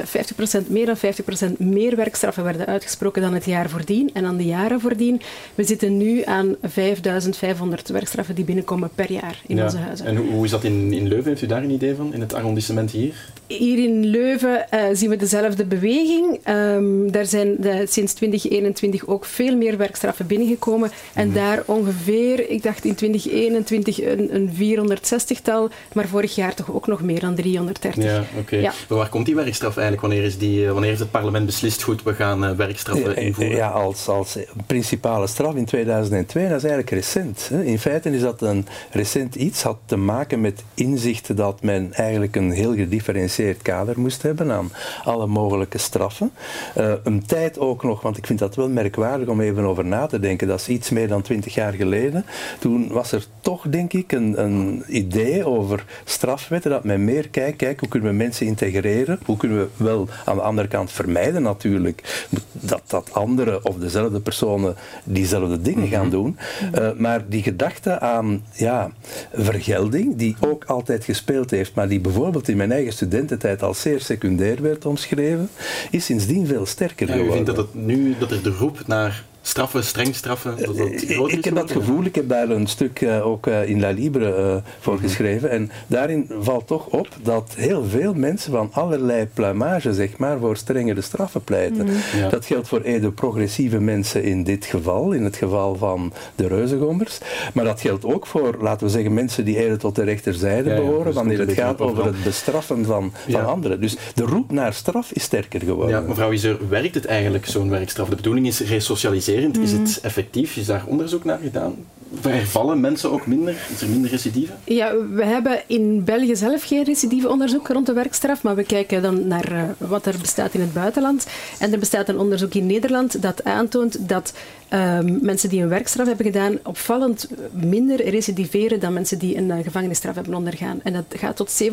50% 0.63 0.67
meer 0.67 0.85
dan 0.85 0.97
50% 0.97 1.57
meer 1.57 1.95
werkstraffen 1.95 2.43
werden 2.43 2.65
uitgesproken 2.65 3.21
dan 3.21 3.33
het 3.33 3.45
jaar 3.45 3.69
voordien 3.69 4.09
en 4.13 4.23
dan 4.23 4.37
de 4.37 4.45
jaren 4.45 4.79
voordien. 4.79 5.21
We 5.55 5.63
zitten 5.63 5.97
nu 5.97 6.23
aan 6.23 6.55
5500 6.61 7.89
werkstraffen 7.89 8.35
die 8.35 8.45
binnenkomen 8.45 8.89
per 8.95 9.11
jaar 9.11 9.41
in 9.47 9.55
ja. 9.55 9.63
onze 9.63 9.77
huizen. 9.77 10.05
En 10.05 10.15
hoe, 10.15 10.29
hoe 10.29 10.45
is 10.45 10.51
dat 10.51 10.63
in, 10.63 10.93
in 10.93 11.07
Leuven? 11.07 11.29
Heeft 11.29 11.41
u 11.41 11.47
daar 11.47 11.63
een 11.63 11.69
idee 11.69 11.95
van, 11.95 12.13
in 12.13 12.21
het 12.21 12.33
arrondissement 12.33 12.91
hier? 12.91 13.13
Hier 13.47 13.83
in 13.83 14.05
Leuven 14.05 14.65
uh, 14.73 14.81
zien 14.93 15.09
we 15.09 15.15
dezelfde 15.15 15.65
beweging. 15.65 16.39
Um, 16.49 17.11
daar 17.11 17.25
zijn 17.25 17.55
de, 17.59 17.85
sinds 17.87 18.13
2021 18.13 19.07
ook 19.07 19.25
veel 19.25 19.55
meer 19.55 19.77
werkstraffen 19.77 20.27
binnengekomen. 20.27 20.91
En 21.13 21.27
mm. 21.27 21.33
daar 21.33 21.63
ongeveer, 21.65 22.49
ik 22.49 22.63
dacht 22.63 22.85
in 22.85 22.95
2021 22.95 24.01
een, 24.03 24.35
een 24.35 24.49
460-tal, 24.49 25.69
maar 25.93 26.07
vorig 26.07 26.35
jaar 26.35 26.53
toch 26.53 26.73
ook 26.73 26.87
nog 26.87 27.01
meer 27.01 27.08
dan 27.17 27.35
330. 27.35 28.03
Ja, 28.03 28.19
oké. 28.19 28.39
Okay. 28.39 28.61
Ja. 28.61 28.73
Maar 28.89 28.97
waar 28.97 29.09
komt 29.09 29.25
die 29.25 29.35
werkstraf 29.35 29.77
eigenlijk? 29.77 30.07
Wanneer, 30.07 30.23
is 30.23 30.37
die, 30.37 30.67
wanneer 30.67 30.89
heeft 30.89 30.99
het 30.99 31.11
parlement 31.11 31.45
beslist, 31.45 31.83
goed, 31.83 32.03
we 32.03 32.13
gaan 32.13 32.43
uh, 32.43 32.51
werkstraffen 32.51 33.15
invoeren? 33.15 33.55
Ja, 33.55 33.69
als, 33.69 34.07
als 34.07 34.37
principale 34.65 35.27
straf 35.27 35.55
in 35.55 35.65
2002, 35.65 36.47
dat 36.47 36.57
is 36.57 36.63
eigenlijk 36.63 36.89
recent. 36.89 37.49
Hè. 37.49 37.63
In 37.63 37.79
feite 37.79 38.09
is 38.09 38.21
dat 38.21 38.41
een 38.41 38.67
recent 38.91 39.35
iets, 39.35 39.63
had 39.63 39.77
te 39.85 39.97
maken 39.97 40.41
met 40.41 40.63
inzichten 40.73 41.35
dat 41.35 41.63
men 41.63 41.93
eigenlijk 41.93 42.35
een 42.35 42.51
heel 42.51 42.75
gedifferentieerd 42.75 43.61
kader 43.61 43.99
moest 43.99 44.21
hebben 44.21 44.51
aan 44.51 44.71
alle 45.03 45.27
mogelijke 45.27 45.77
straffen. 45.77 46.31
Uh, 46.77 46.93
een 47.03 47.25
tijd 47.25 47.59
ook 47.59 47.83
nog, 47.83 48.01
want 48.01 48.17
ik 48.17 48.25
vind 48.25 48.39
dat 48.39 48.55
wel 48.55 48.69
merkwaardig 48.69 49.27
om 49.27 49.41
even 49.41 49.63
over 49.63 49.85
na 49.85 50.05
te 50.05 50.19
denken, 50.19 50.47
dat 50.47 50.59
is 50.59 50.67
iets 50.67 50.89
meer 50.89 51.07
dan 51.07 51.21
20 51.21 51.53
jaar 51.53 51.73
geleden. 51.73 52.25
Toen 52.59 52.87
was 52.87 53.11
er 53.11 53.25
toch, 53.41 53.65
denk 53.69 53.93
ik, 53.93 54.11
een, 54.11 54.43
een 54.43 54.83
idee 54.87 55.45
over 55.45 55.85
strafwetten 56.03 56.71
dat 56.71 56.83
men 56.83 56.98
meer 56.99 57.29
kijkt, 57.29 57.57
kijk, 57.57 57.79
hoe 57.79 57.89
kunnen 57.89 58.09
we 58.09 58.15
mensen 58.15 58.45
integreren, 58.45 59.19
hoe 59.25 59.37
kunnen 59.37 59.57
we 59.57 59.83
wel 59.83 60.07
aan 60.25 60.35
de 60.35 60.41
andere 60.41 60.67
kant 60.67 60.91
vermijden 60.91 61.41
natuurlijk 61.41 62.27
dat, 62.51 62.81
dat 62.87 63.13
andere 63.13 63.63
of 63.63 63.75
dezelfde 63.75 64.19
personen 64.19 64.75
diezelfde 65.03 65.61
dingen 65.61 65.87
gaan 65.87 65.97
Mhm. 66.01 66.09
doen. 66.09 66.37
Uh, 66.75 66.89
maar 66.97 67.23
die 67.29 67.43
gedachte 67.43 67.99
aan 67.99 68.43
ja, 68.53 68.91
vergelding, 69.33 70.15
die 70.15 70.35
ook 70.39 70.63
altijd 70.65 71.03
gespeeld 71.03 71.51
heeft, 71.51 71.73
maar 71.73 71.87
die 71.87 71.99
bijvoorbeeld 71.99 72.47
in 72.47 72.57
mijn 72.57 72.71
eigen 72.71 72.93
studententijd 72.93 73.63
als 73.63 73.81
zeer 73.81 74.01
secundair 74.01 74.61
werd 74.61 74.85
omschreven, 74.85 75.49
is 75.91 76.05
sindsdien 76.05 76.47
veel 76.47 76.65
sterker 76.65 77.07
ja, 77.07 77.13
geworden. 77.13 77.33
U 77.33 77.45
vindt 77.45 77.55
dat 77.55 77.57
het 77.57 77.85
nu 77.85 78.15
dat 78.19 78.31
er 78.31 78.43
de 78.43 78.49
roep 78.59 78.87
naar 78.87 79.23
straffen, 79.41 79.83
streng 79.83 80.15
straffen, 80.15 80.57
dat 80.57 80.77
dat 80.77 80.87
ik, 80.87 81.01
ik 81.31 81.45
heb 81.45 81.55
dat 81.55 81.71
gevoel, 81.71 82.03
ik 82.03 82.15
heb 82.15 82.29
daar 82.29 82.49
een 82.49 82.67
stuk 82.67 83.01
uh, 83.01 83.27
ook 83.27 83.47
uh, 83.47 83.69
in 83.69 83.79
La 83.79 83.89
Libre 83.89 84.25
uh, 84.25 84.55
voor 84.79 84.93
mm 84.93 84.99
-hmm. 84.99 85.07
geschreven 85.07 85.49
en 85.49 85.71
daarin 85.87 86.29
valt 86.39 86.67
toch 86.67 86.85
op 86.85 87.07
dat 87.21 87.53
heel 87.55 87.83
veel 87.83 88.13
mensen 88.13 88.51
van 88.51 88.69
allerlei 88.71 89.27
pluimage 89.33 89.93
zeg 89.93 90.17
maar, 90.17 90.39
voor 90.39 90.57
strengere 90.57 91.01
straffen 91.01 91.43
pleiten. 91.43 91.85
Mm 91.85 91.91
-hmm. 91.91 92.19
ja. 92.19 92.29
Dat 92.29 92.45
geldt 92.45 92.67
voor 92.67 92.83
de 92.83 93.11
progressieve 93.11 93.79
mensen 93.79 94.23
in 94.23 94.43
dit 94.43 94.65
geval, 94.65 95.11
in 95.11 95.23
het 95.23 95.35
geval 95.35 95.75
van 95.75 96.13
de 96.35 96.47
reuzengommers, 96.47 97.17
maar 97.53 97.65
dat 97.65 97.81
geldt 97.81 98.05
ook 98.05 98.27
voor, 98.27 98.57
laten 98.61 98.85
we 98.85 98.91
zeggen, 98.91 99.13
mensen 99.13 99.45
die 99.45 99.57
eerder 99.57 99.77
tot 99.77 99.95
de 99.95 100.03
rechterzijde 100.03 100.69
ja, 100.69 100.75
behoren, 100.75 101.07
ja, 101.07 101.13
wanneer 101.13 101.39
het 101.39 101.53
gaat 101.53 101.81
over 101.81 102.05
het 102.05 102.23
bestraffen 102.23 102.85
van, 102.85 103.13
van 103.29 103.45
anderen. 103.45 103.81
Dus 103.81 103.97
de 104.15 104.23
roep 104.23 104.51
naar 104.51 104.73
straf 104.73 105.11
is 105.11 105.23
sterker 105.23 105.61
geworden. 105.61 105.95
Ja, 105.95 106.07
mevrouw 106.07 106.31
Iser, 106.31 106.57
werkt 106.69 106.95
het 106.95 107.05
eigenlijk, 107.05 107.45
zo'n 107.45 107.69
werkstraf? 107.69 108.09
De 108.09 108.15
bedoeling 108.15 108.47
is 108.47 108.59
resocialiseren 108.59 109.38
Mm. 109.47 109.61
Is 109.61 109.71
het 109.71 109.99
effectief? 110.01 110.57
Is 110.57 110.65
daar 110.65 110.83
onderzoek 110.85 111.23
naar 111.23 111.39
gedaan? 111.39 111.75
Hervallen 112.21 112.79
mensen 112.79 113.11
ook 113.11 113.27
minder? 113.27 113.55
Is 113.73 113.81
er 113.81 113.89
minder 113.89 114.09
recidive? 114.09 114.53
Ja, 114.63 114.93
we 115.09 115.25
hebben 115.25 115.61
in 115.67 116.03
België 116.03 116.35
zelf 116.35 116.63
geen 116.63 116.83
recidieve 116.83 117.29
onderzoek 117.29 117.67
rond 117.67 117.85
de 117.85 117.93
werkstraf, 117.93 118.43
maar 118.43 118.55
we 118.55 118.63
kijken 118.63 119.01
dan 119.01 119.27
naar 119.27 119.51
uh, 119.51 119.63
wat 119.77 120.05
er 120.05 120.15
bestaat 120.21 120.53
in 120.53 120.61
het 120.61 120.73
buitenland. 120.73 121.27
En 121.59 121.71
er 121.71 121.79
bestaat 121.79 122.09
een 122.09 122.19
onderzoek 122.19 122.53
in 122.53 122.65
Nederland 122.65 123.21
dat 123.21 123.43
aantoont 123.43 124.09
dat 124.09 124.33
um, 124.73 125.19
mensen 125.21 125.49
die 125.49 125.61
een 125.61 125.69
werkstraf 125.69 126.07
hebben 126.07 126.25
gedaan 126.25 126.59
opvallend 126.63 127.29
minder 127.51 128.09
recidiveren 128.09 128.79
dan 128.79 128.93
mensen 128.93 129.19
die 129.19 129.37
een 129.37 129.49
uh, 129.49 129.55
gevangenisstraf 129.63 130.15
hebben 130.15 130.33
ondergaan. 130.33 130.79
En 130.83 130.93
dat 130.93 131.05
gaat 131.09 131.35
tot 131.35 131.63
47% 131.63 131.65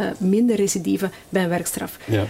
uh, 0.00 0.06
minder 0.18 0.56
recidive 0.56 1.10
bij 1.28 1.42
een 1.42 1.48
werkstraf. 1.48 1.98
Ja. 2.04 2.24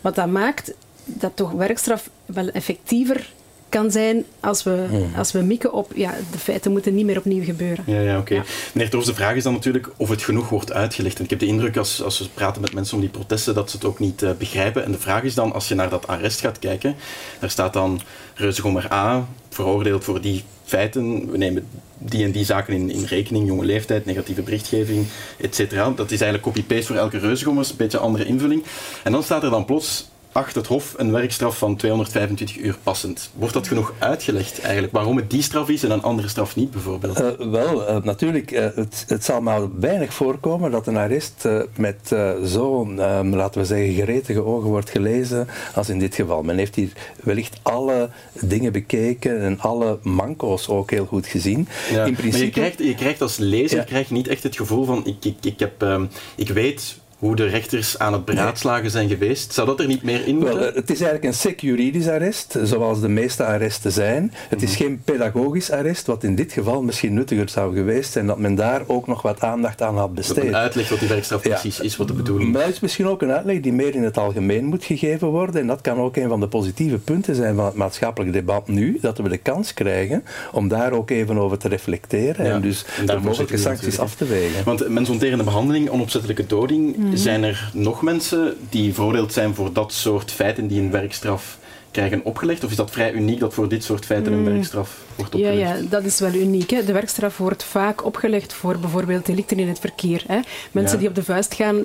Wat 0.00 0.14
dat 0.14 0.26
maakt 0.30 0.72
dat 1.04 1.32
toch 1.34 1.52
werkstraf 1.52 2.10
wel 2.26 2.48
effectiever 2.48 3.34
kan 3.76 3.90
zijn 3.90 4.24
als 4.40 4.62
we, 4.62 5.06
als 5.16 5.32
we 5.32 5.40
mikken 5.40 5.72
op 5.72 5.92
ja, 5.94 6.14
de 6.32 6.38
feiten 6.38 6.72
moeten 6.72 6.94
niet 6.94 7.04
meer 7.06 7.18
opnieuw 7.18 7.44
gebeuren. 7.44 7.84
Ja, 7.86 8.00
ja 8.00 8.18
oké. 8.18 8.20
Okay. 8.20 8.38
Ja. 8.38 8.44
Meneer 8.72 8.90
de 8.90 9.14
vraag 9.14 9.34
is 9.34 9.42
dan 9.42 9.52
natuurlijk 9.52 9.88
of 9.96 10.08
het 10.08 10.22
genoeg 10.22 10.48
wordt 10.48 10.72
uitgelegd. 10.72 11.18
En 11.18 11.24
ik 11.24 11.30
heb 11.30 11.38
de 11.38 11.46
indruk 11.46 11.76
als, 11.76 12.02
als 12.02 12.18
we 12.18 12.28
praten 12.34 12.60
met 12.60 12.74
mensen 12.74 12.94
om 12.94 13.00
die 13.00 13.10
protesten 13.10 13.54
dat 13.54 13.70
ze 13.70 13.76
het 13.76 13.86
ook 13.86 13.98
niet 13.98 14.22
uh, 14.22 14.30
begrijpen. 14.38 14.84
En 14.84 14.92
de 14.92 14.98
vraag 14.98 15.22
is 15.22 15.34
dan, 15.34 15.52
als 15.52 15.68
je 15.68 15.74
naar 15.74 15.88
dat 15.88 16.06
arrest 16.06 16.40
gaat 16.40 16.58
kijken, 16.58 16.94
daar 17.40 17.50
staat 17.50 17.72
dan 17.72 18.00
Reuzegommer 18.34 18.92
A, 18.92 19.26
veroordeeld 19.48 20.04
voor 20.04 20.20
die 20.20 20.44
feiten. 20.64 21.30
We 21.30 21.38
nemen 21.38 21.66
die 21.98 22.24
en 22.24 22.30
die 22.30 22.44
zaken 22.44 22.74
in, 22.74 22.90
in 22.90 23.04
rekening, 23.04 23.46
jonge 23.46 23.64
leeftijd, 23.64 24.04
negatieve 24.04 24.42
berichtgeving, 24.42 25.06
etc. 25.40 25.70
Dat 25.96 26.10
is 26.10 26.20
eigenlijk 26.20 26.42
copy-paste 26.42 26.86
voor 26.86 26.96
elke 26.96 27.18
Reuzegommers, 27.18 27.70
een 27.70 27.76
beetje 27.76 27.98
andere 27.98 28.24
invulling. 28.24 28.62
En 29.04 29.12
dan 29.12 29.22
staat 29.22 29.42
er 29.42 29.50
dan 29.50 29.64
plots 29.64 30.08
acht 30.36 30.54
het 30.54 30.66
Hof 30.66 30.94
een 30.96 31.12
werkstraf 31.12 31.58
van 31.58 31.76
225 31.76 32.56
uur 32.58 32.76
passend. 32.82 33.30
Wordt 33.34 33.54
dat 33.54 33.68
genoeg 33.68 33.94
uitgelegd 33.98 34.60
eigenlijk? 34.60 34.92
Waarom 34.92 35.16
het 35.16 35.30
die 35.30 35.42
straf 35.42 35.68
is 35.68 35.84
en 35.84 35.90
een 35.90 36.02
andere 36.02 36.28
straf 36.28 36.56
niet 36.56 36.70
bijvoorbeeld? 36.70 37.20
Uh, 37.20 37.30
wel, 37.50 37.88
uh, 37.88 38.02
natuurlijk, 38.02 38.50
uh, 38.50 38.66
het, 38.74 39.04
het, 39.08 39.24
zal 39.24 39.40
maar 39.40 39.80
weinig 39.80 40.14
voorkomen 40.14 40.70
dat 40.70 40.86
een 40.86 40.96
arrest 40.96 41.48
met 41.76 42.14
zo'n, 42.44 42.98
um, 42.98 43.34
laten 43.34 43.60
we 43.60 43.66
zeggen, 43.66 44.02
gretige 44.02 44.44
ogen 44.44 44.68
wordt 44.68 44.90
gelezen 44.90 45.48
als 45.74 45.88
in 45.88 45.98
dit 45.98 46.14
geval. 46.14 46.42
Men 46.42 46.56
heeft 46.56 46.74
hier 46.74 46.92
wellicht 47.22 47.58
alle 47.62 48.10
dingen 48.32 48.72
bekeken 48.72 49.40
en 49.40 49.60
alle 49.60 49.98
manco's 50.02 50.68
ook 50.68 50.90
heel 50.90 51.06
goed 51.06 51.26
gezien. 51.26 51.68
Ja, 51.92 52.04
in 52.04 52.14
principe... 52.14 52.36
Maar 52.36 52.46
je 52.46 52.50
krijgt, 52.50 52.78
je 52.78 52.94
krijgt 52.94 53.22
als 53.22 53.36
lezer 53.36 53.78
ja. 53.78 53.84
krijg 53.84 54.08
je 54.08 54.14
niet 54.14 54.28
echt 54.28 54.42
het 54.42 54.56
gevoel 54.56 54.84
van 54.84 55.06
ik, 55.06 55.24
ik, 55.24 55.36
ik, 55.40 55.58
heb, 55.58 55.82
um, 55.82 56.08
ik 56.36 56.48
weet 56.48 56.96
hoe 57.18 57.36
de 57.36 57.46
rechters 57.46 57.98
aan 57.98 58.12
het 58.12 58.24
beraadslagen 58.24 58.90
zijn 58.90 59.08
geweest. 59.08 59.52
Zou 59.52 59.66
dat 59.66 59.80
er 59.80 59.86
niet 59.86 60.02
meer 60.02 60.26
in 60.26 60.36
moeten? 60.36 60.58
Wel, 60.58 60.72
het 60.74 60.90
is 60.90 61.00
eigenlijk 61.00 61.24
een 61.24 61.34
sec-juridisch 61.34 62.08
arrest, 62.08 62.58
zoals 62.62 63.00
de 63.00 63.08
meeste 63.08 63.44
arresten 63.44 63.92
zijn. 63.92 64.32
Het 64.48 64.62
is 64.62 64.70
mhm. 64.70 64.78
geen 64.78 65.00
pedagogisch 65.04 65.70
arrest, 65.70 66.06
wat 66.06 66.24
in 66.24 66.34
dit 66.34 66.52
geval 66.52 66.82
misschien 66.82 67.14
nuttiger 67.14 67.48
zou 67.48 67.74
geweest 67.74 68.12
zijn, 68.12 68.26
dat 68.26 68.38
men 68.38 68.54
daar 68.54 68.82
ook 68.86 69.06
nog 69.06 69.22
wat 69.22 69.40
aandacht 69.40 69.82
aan 69.82 69.96
had 69.96 70.14
besteed. 70.14 70.44
een 70.44 70.56
uitleg 70.56 70.88
wat 70.88 70.98
die 70.98 71.08
werkstraf 71.08 71.42
precies 71.42 71.80
is, 71.80 71.96
wat 71.96 72.08
de 72.08 72.14
bedoeling 72.14 72.48
is. 72.48 72.54
Maar 72.54 72.64
het 72.64 72.74
is 72.74 72.80
misschien 72.80 73.06
ook 73.06 73.22
een 73.22 73.32
uitleg 73.32 73.60
die 73.60 73.72
meer 73.72 73.94
in 73.94 74.02
het 74.02 74.18
algemeen 74.18 74.64
moet 74.64 74.84
gegeven 74.84 75.28
worden. 75.28 75.60
En 75.60 75.66
dat 75.66 75.80
kan 75.80 75.98
ook 75.98 76.16
een 76.16 76.28
van 76.28 76.40
de 76.40 76.48
positieve 76.48 76.98
punten 76.98 77.34
zijn 77.34 77.56
van 77.56 77.64
het 77.64 77.74
maatschappelijk 77.74 78.32
debat 78.32 78.68
nu, 78.68 78.98
dat 79.00 79.18
we 79.18 79.28
de 79.28 79.36
kans 79.36 79.74
krijgen 79.74 80.24
om 80.52 80.68
daar 80.68 80.92
ook 80.92 81.10
even 81.10 81.38
over 81.38 81.58
te 81.58 81.68
reflecteren 81.68 82.46
en 82.46 82.60
dus 82.60 82.84
en 82.98 83.06
de 83.06 83.18
mogelijke 83.20 83.56
sancties 83.56 83.98
af 83.98 84.14
te 84.14 84.24
wegen. 84.24 84.64
Want 84.64 84.88
mensonterende 84.88 85.44
behandeling, 85.44 85.88
onopzettelijke 85.88 86.46
doding, 86.46 86.96
Mhm. 87.06 87.16
Zijn 87.16 87.42
er 87.42 87.70
nog 87.72 88.02
mensen 88.02 88.56
die 88.68 88.94
veroordeeld 88.94 89.32
zijn 89.32 89.54
voor 89.54 89.72
dat 89.72 89.92
soort 89.92 90.30
feiten 90.32 90.66
die 90.66 90.80
een 90.80 90.90
werkstraf 90.90 91.58
krijgen 91.90 92.24
opgelegd? 92.24 92.64
Of 92.64 92.70
is 92.70 92.76
dat 92.76 92.90
vrij 92.90 93.12
uniek 93.12 93.40
dat 93.40 93.54
voor 93.54 93.68
dit 93.68 93.84
soort 93.84 94.04
feiten 94.04 94.32
een 94.32 94.42
mhm. 94.42 94.52
werkstraf 94.52 94.98
wordt 95.14 95.34
opgelegd? 95.34 95.58
Ja, 95.58 95.74
ja 95.74 95.80
dat 95.88 96.04
is 96.04 96.20
wel 96.20 96.34
uniek. 96.34 96.70
Hè. 96.70 96.84
De 96.84 96.92
werkstraf 96.92 97.36
wordt 97.36 97.64
vaak 97.64 98.04
opgelegd 98.04 98.52
voor 98.52 98.78
bijvoorbeeld 98.78 99.26
delicten 99.26 99.58
in 99.58 99.68
het 99.68 99.78
verkeer. 99.78 100.24
Hè. 100.26 100.40
Mensen 100.72 100.98
die 100.98 101.08
op 101.08 101.14
de 101.14 101.24
vuist 101.24 101.54
gaan 101.54 101.76
uh, 101.76 101.84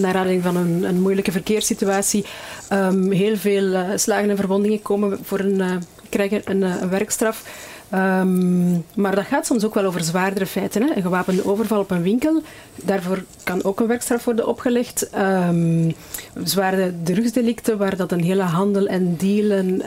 naar 0.00 0.14
aanleiding 0.14 0.42
van 0.42 0.56
een, 0.56 0.82
een 0.82 1.00
moeilijke 1.00 1.32
verkeerssituatie, 1.32 2.24
um, 2.72 3.10
heel 3.10 3.36
veel 3.36 3.64
uh, 3.64 3.88
slagen 3.94 4.30
en 4.30 4.36
verwondingen 4.36 4.82
komen 4.82 5.18
voor 5.22 5.38
een, 5.38 5.58
uh, 5.58 5.70
krijgen 6.08 6.42
een, 6.44 6.62
een 6.62 6.88
werkstraf. 6.88 7.42
Um, 7.94 8.84
maar 8.94 9.14
dat 9.14 9.24
gaat 9.24 9.46
soms 9.46 9.64
ook 9.64 9.74
wel 9.74 9.84
over 9.84 10.00
zwaardere 10.00 10.46
feiten. 10.46 10.82
Hè. 10.82 10.96
Een 10.96 11.02
gewapende 11.02 11.48
overval 11.48 11.80
op 11.80 11.90
een 11.90 12.02
winkel, 12.02 12.42
daarvoor 12.74 13.24
kan 13.44 13.64
ook 13.64 13.80
een 13.80 13.86
werkstraf 13.86 14.24
worden 14.24 14.46
opgelegd. 14.46 15.10
Um, 15.18 15.94
drugsdelicten, 17.02 17.78
waar 17.78 17.96
dat 17.96 18.12
een 18.12 18.22
hele 18.22 18.42
handel 18.42 18.86
en 18.86 19.16
dealen 19.16 19.82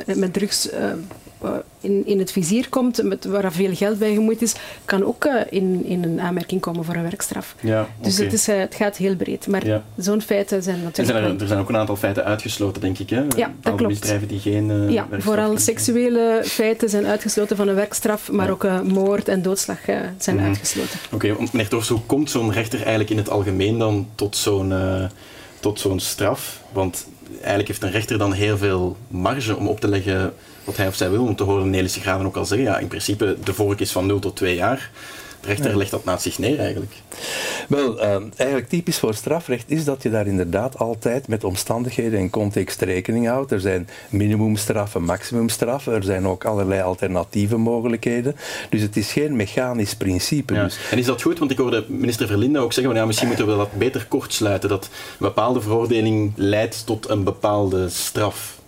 uh, 0.00 0.14
met, 0.16 0.32
drugs 0.32 0.72
uh, 0.72 1.52
in, 1.80 2.06
in 2.06 2.18
het 2.18 2.32
vizier 2.32 2.68
komt, 2.68 3.02
met, 3.02 3.24
waar 3.24 3.52
veel 3.52 3.74
geld 3.74 3.98
bij 3.98 4.12
gemoeid 4.14 4.42
is, 4.42 4.54
kan 4.84 5.04
ook 5.04 5.24
uh, 5.24 5.34
in, 5.50 5.84
in 5.84 6.04
een 6.04 6.20
aanmerking 6.20 6.60
komen 6.60 6.84
voor 6.84 6.94
een 6.94 7.02
werkstraf. 7.02 7.54
Ja, 7.60 7.88
dus 8.00 8.18
het, 8.18 8.32
is, 8.32 8.46
het 8.46 8.74
gaat 8.74 8.96
heel 8.96 9.16
breed. 9.16 9.46
Maar 9.46 9.66
ja. 9.66 9.82
zo'n 9.96 10.20
feiten 10.20 10.62
zijn 10.62 10.82
natuurlijk... 10.82 11.16
Er 11.16 11.24
zijn, 11.24 11.40
er, 11.40 11.46
zijn 11.46 11.60
ook 11.60 11.68
een 11.68 11.76
aantal 11.76 11.96
feiten 11.96 12.24
uitgesloten, 12.24 12.80
denk 12.80 12.98
ik. 12.98 13.10
Hè? 13.10 13.24
Ja, 13.36 13.52
dat 13.60 13.74
klopt. 13.74 13.92
misdrijven 13.92 14.28
die 14.28 14.40
geen 14.40 14.92
Ja, 14.92 15.06
vooral 15.18 15.58
seksuele 15.58 16.40
feiten 16.44 16.88
zijn 16.88 17.06
uitgesloten 17.06 17.56
van 17.56 17.68
een 17.68 17.74
werkstraf, 17.74 18.30
maar 18.32 18.50
ook 18.50 18.82
moord 18.82 19.28
en 19.28 19.42
doodslag 19.42 19.80
zijn 19.84 20.36
mm 20.36 20.36
-hmm. 20.36 20.46
uitgesloten. 20.46 20.98
Oké, 21.12 21.30
okay, 21.30 21.48
meneer 21.52 21.86
hoe 21.88 22.00
komt 22.06 22.30
zo'n 22.30 22.52
rechter 22.52 22.78
eigenlijk 22.78 23.10
in 23.10 23.16
het 23.16 23.30
algemeen 23.30 23.78
dan 23.78 24.08
tot 24.14 24.36
zo'n 24.36 24.72
tot 25.60 25.80
zo'n 25.80 26.00
straf? 26.00 26.60
Want 26.72 27.06
eigenlijk 27.36 27.68
heeft 27.68 27.82
een 27.82 27.90
rechter 27.90 28.18
dan 28.18 28.32
heel 28.32 28.58
veel 28.58 28.96
marge 29.08 29.56
om 29.56 29.68
op 29.68 29.80
te 29.80 29.88
leggen 29.88 30.34
wat 30.64 30.76
hij 30.76 30.86
of 30.86 30.94
zij 30.94 31.10
wil. 31.10 31.24
Om 31.24 31.36
te 31.36 31.42
horen 31.42 31.64
Nederlandse 31.64 32.00
Graven 32.00 32.26
ook 32.26 32.36
al 32.36 32.44
zeggen, 32.44 32.66
ja, 32.66 32.78
in 32.78 32.88
principe 32.88 33.36
de 33.44 33.54
vork 33.54 33.80
is 33.80 33.92
van 33.92 34.06
0 34.06 34.18
tot 34.18 34.36
2 34.36 34.54
jaar. 34.54 34.90
Rechter 35.40 35.76
legt 35.76 35.90
dat 35.90 36.04
naast 36.04 36.22
zich 36.22 36.38
neer 36.38 36.58
eigenlijk. 36.58 36.92
Wel, 37.68 37.96
uh, 37.96 38.16
eigenlijk 38.36 38.68
typisch 38.68 38.98
voor 38.98 39.14
strafrecht 39.14 39.70
is 39.70 39.84
dat 39.84 40.02
je 40.02 40.10
daar 40.10 40.26
inderdaad 40.26 40.78
altijd 40.78 41.28
met 41.28 41.44
omstandigheden 41.44 42.18
en 42.18 42.30
context 42.30 42.80
rekening 42.80 43.26
houdt. 43.26 43.52
Er 43.52 43.60
zijn 43.60 43.88
minimumstraffen, 44.08 45.04
maximumstraffen, 45.04 45.92
er 45.92 46.02
zijn 46.02 46.26
ook 46.26 46.44
allerlei 46.44 46.82
alternatieve 46.82 47.56
mogelijkheden. 47.56 48.36
Dus 48.70 48.82
het 48.82 48.96
is 48.96 49.12
geen 49.12 49.36
mechanisch 49.36 49.94
principe. 49.94 50.54
Ja. 50.54 50.64
Dus. 50.64 50.78
En 50.90 50.98
is 50.98 51.06
dat 51.06 51.22
goed? 51.22 51.38
Want 51.38 51.50
ik 51.50 51.58
hoorde 51.58 51.84
minister 51.88 52.26
Verlinde 52.26 52.58
ook 52.58 52.72
zeggen, 52.72 52.94
ja, 52.94 53.06
misschien 53.06 53.28
moeten 53.28 53.46
we 53.46 53.56
dat 53.56 53.72
beter 53.72 54.06
kort 54.08 54.32
sluiten, 54.32 54.68
dat 54.68 54.84
een 54.84 54.90
bepaalde 55.18 55.60
veroordeling 55.60 56.32
leidt 56.36 56.86
tot 56.86 57.08
een 57.08 57.24
bepaalde 57.24 57.88
straf. 57.88 58.58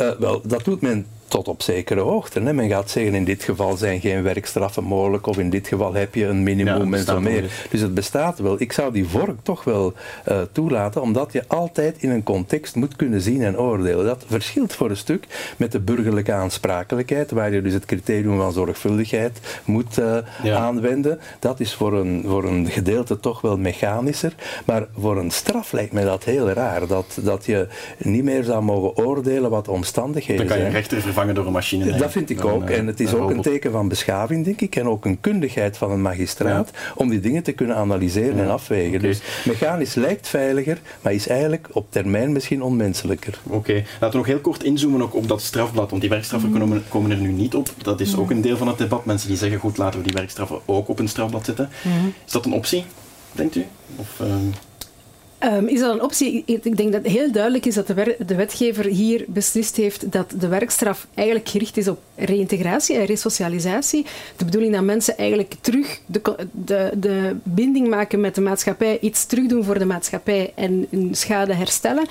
Uh, 0.00 0.10
wel, 0.18 0.40
dat 0.44 0.64
doet 0.64 0.80
men 0.80 1.06
tot 1.28 1.48
op 1.48 1.62
zekere 1.62 2.00
hoogte. 2.00 2.40
Hè. 2.40 2.52
Men 2.52 2.68
gaat 2.68 2.90
zeggen, 2.90 3.14
in 3.14 3.24
dit 3.24 3.42
geval 3.42 3.76
zijn 3.76 4.00
geen 4.00 4.22
werkstraffen 4.22 4.84
mogelijk, 4.84 5.26
of 5.26 5.38
in 5.38 5.50
dit 5.50 5.68
geval 5.68 5.94
heb 5.94 6.14
je 6.14 6.26
een 6.26 6.42
minimum 6.42 6.90
ja, 6.90 6.98
en 6.98 7.04
zo 7.04 7.20
meer. 7.20 7.66
Dus 7.70 7.80
het 7.80 7.94
bestaat 7.94 8.38
wel. 8.38 8.60
Ik 8.60 8.72
zou 8.72 8.92
die 8.92 9.08
vork 9.08 9.36
toch 9.42 9.64
wel 9.64 9.92
uh, 10.28 10.40
toelaten, 10.52 11.02
omdat 11.02 11.32
je 11.32 11.44
altijd 11.46 11.96
in 11.98 12.10
een 12.10 12.22
context 12.22 12.74
moet 12.74 12.96
kunnen 12.96 13.20
zien 13.20 13.42
en 13.42 13.58
oordelen. 13.58 14.04
Dat 14.04 14.24
verschilt 14.28 14.72
voor 14.74 14.90
een 14.90 14.96
stuk 14.96 15.26
met 15.56 15.72
de 15.72 15.80
burgerlijke 15.80 16.32
aansprakelijkheid, 16.32 17.30
waar 17.30 17.52
je 17.52 17.62
dus 17.62 17.72
het 17.72 17.84
criterium 17.84 18.36
van 18.36 18.52
zorgvuldigheid 18.52 19.40
moet 19.64 19.98
uh, 19.98 20.16
ja. 20.42 20.56
aanwenden. 20.56 21.20
Dat 21.38 21.60
is 21.60 21.74
voor 21.74 21.92
een, 21.92 22.24
voor 22.26 22.44
een 22.44 22.66
gedeelte 22.66 23.20
toch 23.20 23.40
wel 23.40 23.58
mechanischer. 23.58 24.34
Maar 24.64 24.86
voor 24.98 25.18
een 25.18 25.30
straf 25.30 25.72
lijkt 25.72 25.92
mij 25.92 26.04
dat 26.04 26.24
heel 26.24 26.48
raar, 26.48 26.86
dat, 26.86 27.18
dat 27.22 27.46
je 27.46 27.66
niet 27.98 28.24
meer 28.24 28.44
zou 28.44 28.62
mogen 28.62 29.04
oordelen 29.04 29.50
wat 29.50 29.64
de 29.64 29.70
omstandigheden 29.70 30.48
zijn. 30.48 31.13
Vervangen 31.14 31.34
door 31.34 31.46
een 31.46 31.52
machine. 31.52 31.96
Dat 31.96 32.12
vind 32.12 32.30
ik 32.30 32.44
ook. 32.44 32.70
en 32.70 32.86
het 32.86 33.00
is 33.00 33.14
ook 33.14 33.30
een 33.30 33.42
teken 33.42 33.70
van 33.70 33.88
beschaving, 33.88 34.44
denk 34.44 34.60
ik, 34.60 34.76
en 34.76 34.88
ook 34.88 35.04
een 35.04 35.20
kundigheid 35.20 35.76
van 35.76 35.90
een 35.90 36.02
magistraat 36.02 36.70
om 36.94 37.08
die 37.08 37.20
dingen 37.20 37.42
te 37.42 37.52
kunnen 37.52 37.76
analyseren 37.76 38.38
en 38.38 38.50
afwegen. 38.50 39.00
Dus 39.00 39.20
mechanisch 39.44 39.94
lijkt 39.94 40.28
veiliger, 40.28 40.80
maar 41.00 41.12
is 41.12 41.28
eigenlijk 41.28 41.68
op 41.72 41.86
termijn 41.90 42.32
misschien 42.32 42.62
onmenselijker. 42.62 43.40
Oké, 43.42 43.72
laten 43.72 44.10
we 44.10 44.16
nog 44.16 44.26
heel 44.26 44.38
kort 44.38 44.64
inzoomen 44.64 45.02
ook 45.02 45.14
op 45.14 45.28
dat 45.28 45.42
strafblad, 45.42 45.90
want 45.90 46.00
die 46.00 46.10
werkstraffen 46.10 46.50
mm. 46.50 46.82
komen, 46.88 47.10
er 47.10 47.16
nu 47.16 47.32
niet 47.32 47.54
op. 47.54 47.68
Dat 47.82 48.00
is 48.00 48.16
ook 48.16 48.30
mm. 48.30 48.36
een 48.36 48.42
deel 48.42 48.56
van 48.56 48.68
het 48.68 48.78
debat. 48.78 49.04
Mensen 49.04 49.28
die 49.28 49.36
zeggen, 49.36 49.58
goed, 49.58 49.76
laten 49.76 50.00
we 50.00 50.06
die 50.06 50.14
werkstraffen 50.14 50.58
ook 50.64 50.88
op 50.88 50.98
een 50.98 51.08
strafblad 51.08 51.44
zetten. 51.44 51.68
Mm. 51.82 52.12
Is 52.26 52.32
dat 52.32 52.44
een 52.44 52.52
optie, 52.52 52.84
denkt 53.32 53.56
u? 53.56 53.64
Of, 53.96 54.20
um... 54.20 54.52
Um, 55.44 55.66
is 55.66 55.80
dat 55.80 55.94
een 55.94 56.02
optie? 56.02 56.42
Ik 56.46 56.76
denk 56.76 56.92
dat 56.92 57.02
het 57.02 57.12
heel 57.12 57.32
duidelijk 57.32 57.66
is 57.66 57.74
dat 57.74 57.86
de, 57.86 58.16
de, 58.26 58.34
wetgever 58.34 58.84
hier 58.84 59.24
beslist 59.28 59.76
heeft 59.76 60.12
dat 60.12 60.34
de 60.38 60.48
werkstraf 60.48 61.06
eigenlijk 61.14 61.48
gericht 61.48 61.76
is 61.76 61.88
op 61.88 61.98
reïntegratie 62.16 62.96
en 62.96 63.04
resocialisatie. 63.04 64.06
De 64.36 64.44
bedoeling 64.44 64.74
dat 64.74 64.82
mensen 64.82 65.16
eigenlijk 65.16 65.54
terug 65.60 66.00
de, 66.06 66.20
de, 66.52 66.90
de 66.96 67.36
binding 67.42 67.88
maken 67.88 68.20
met 68.20 68.34
de 68.34 68.40
maatschappij, 68.40 68.98
iets 69.00 69.26
terugdoen 69.26 69.64
voor 69.64 69.78
de 69.78 69.84
maatschappij 69.84 70.52
en 70.54 70.86
hun 70.90 71.14
schade 71.14 71.54
herstellen. 71.54 72.06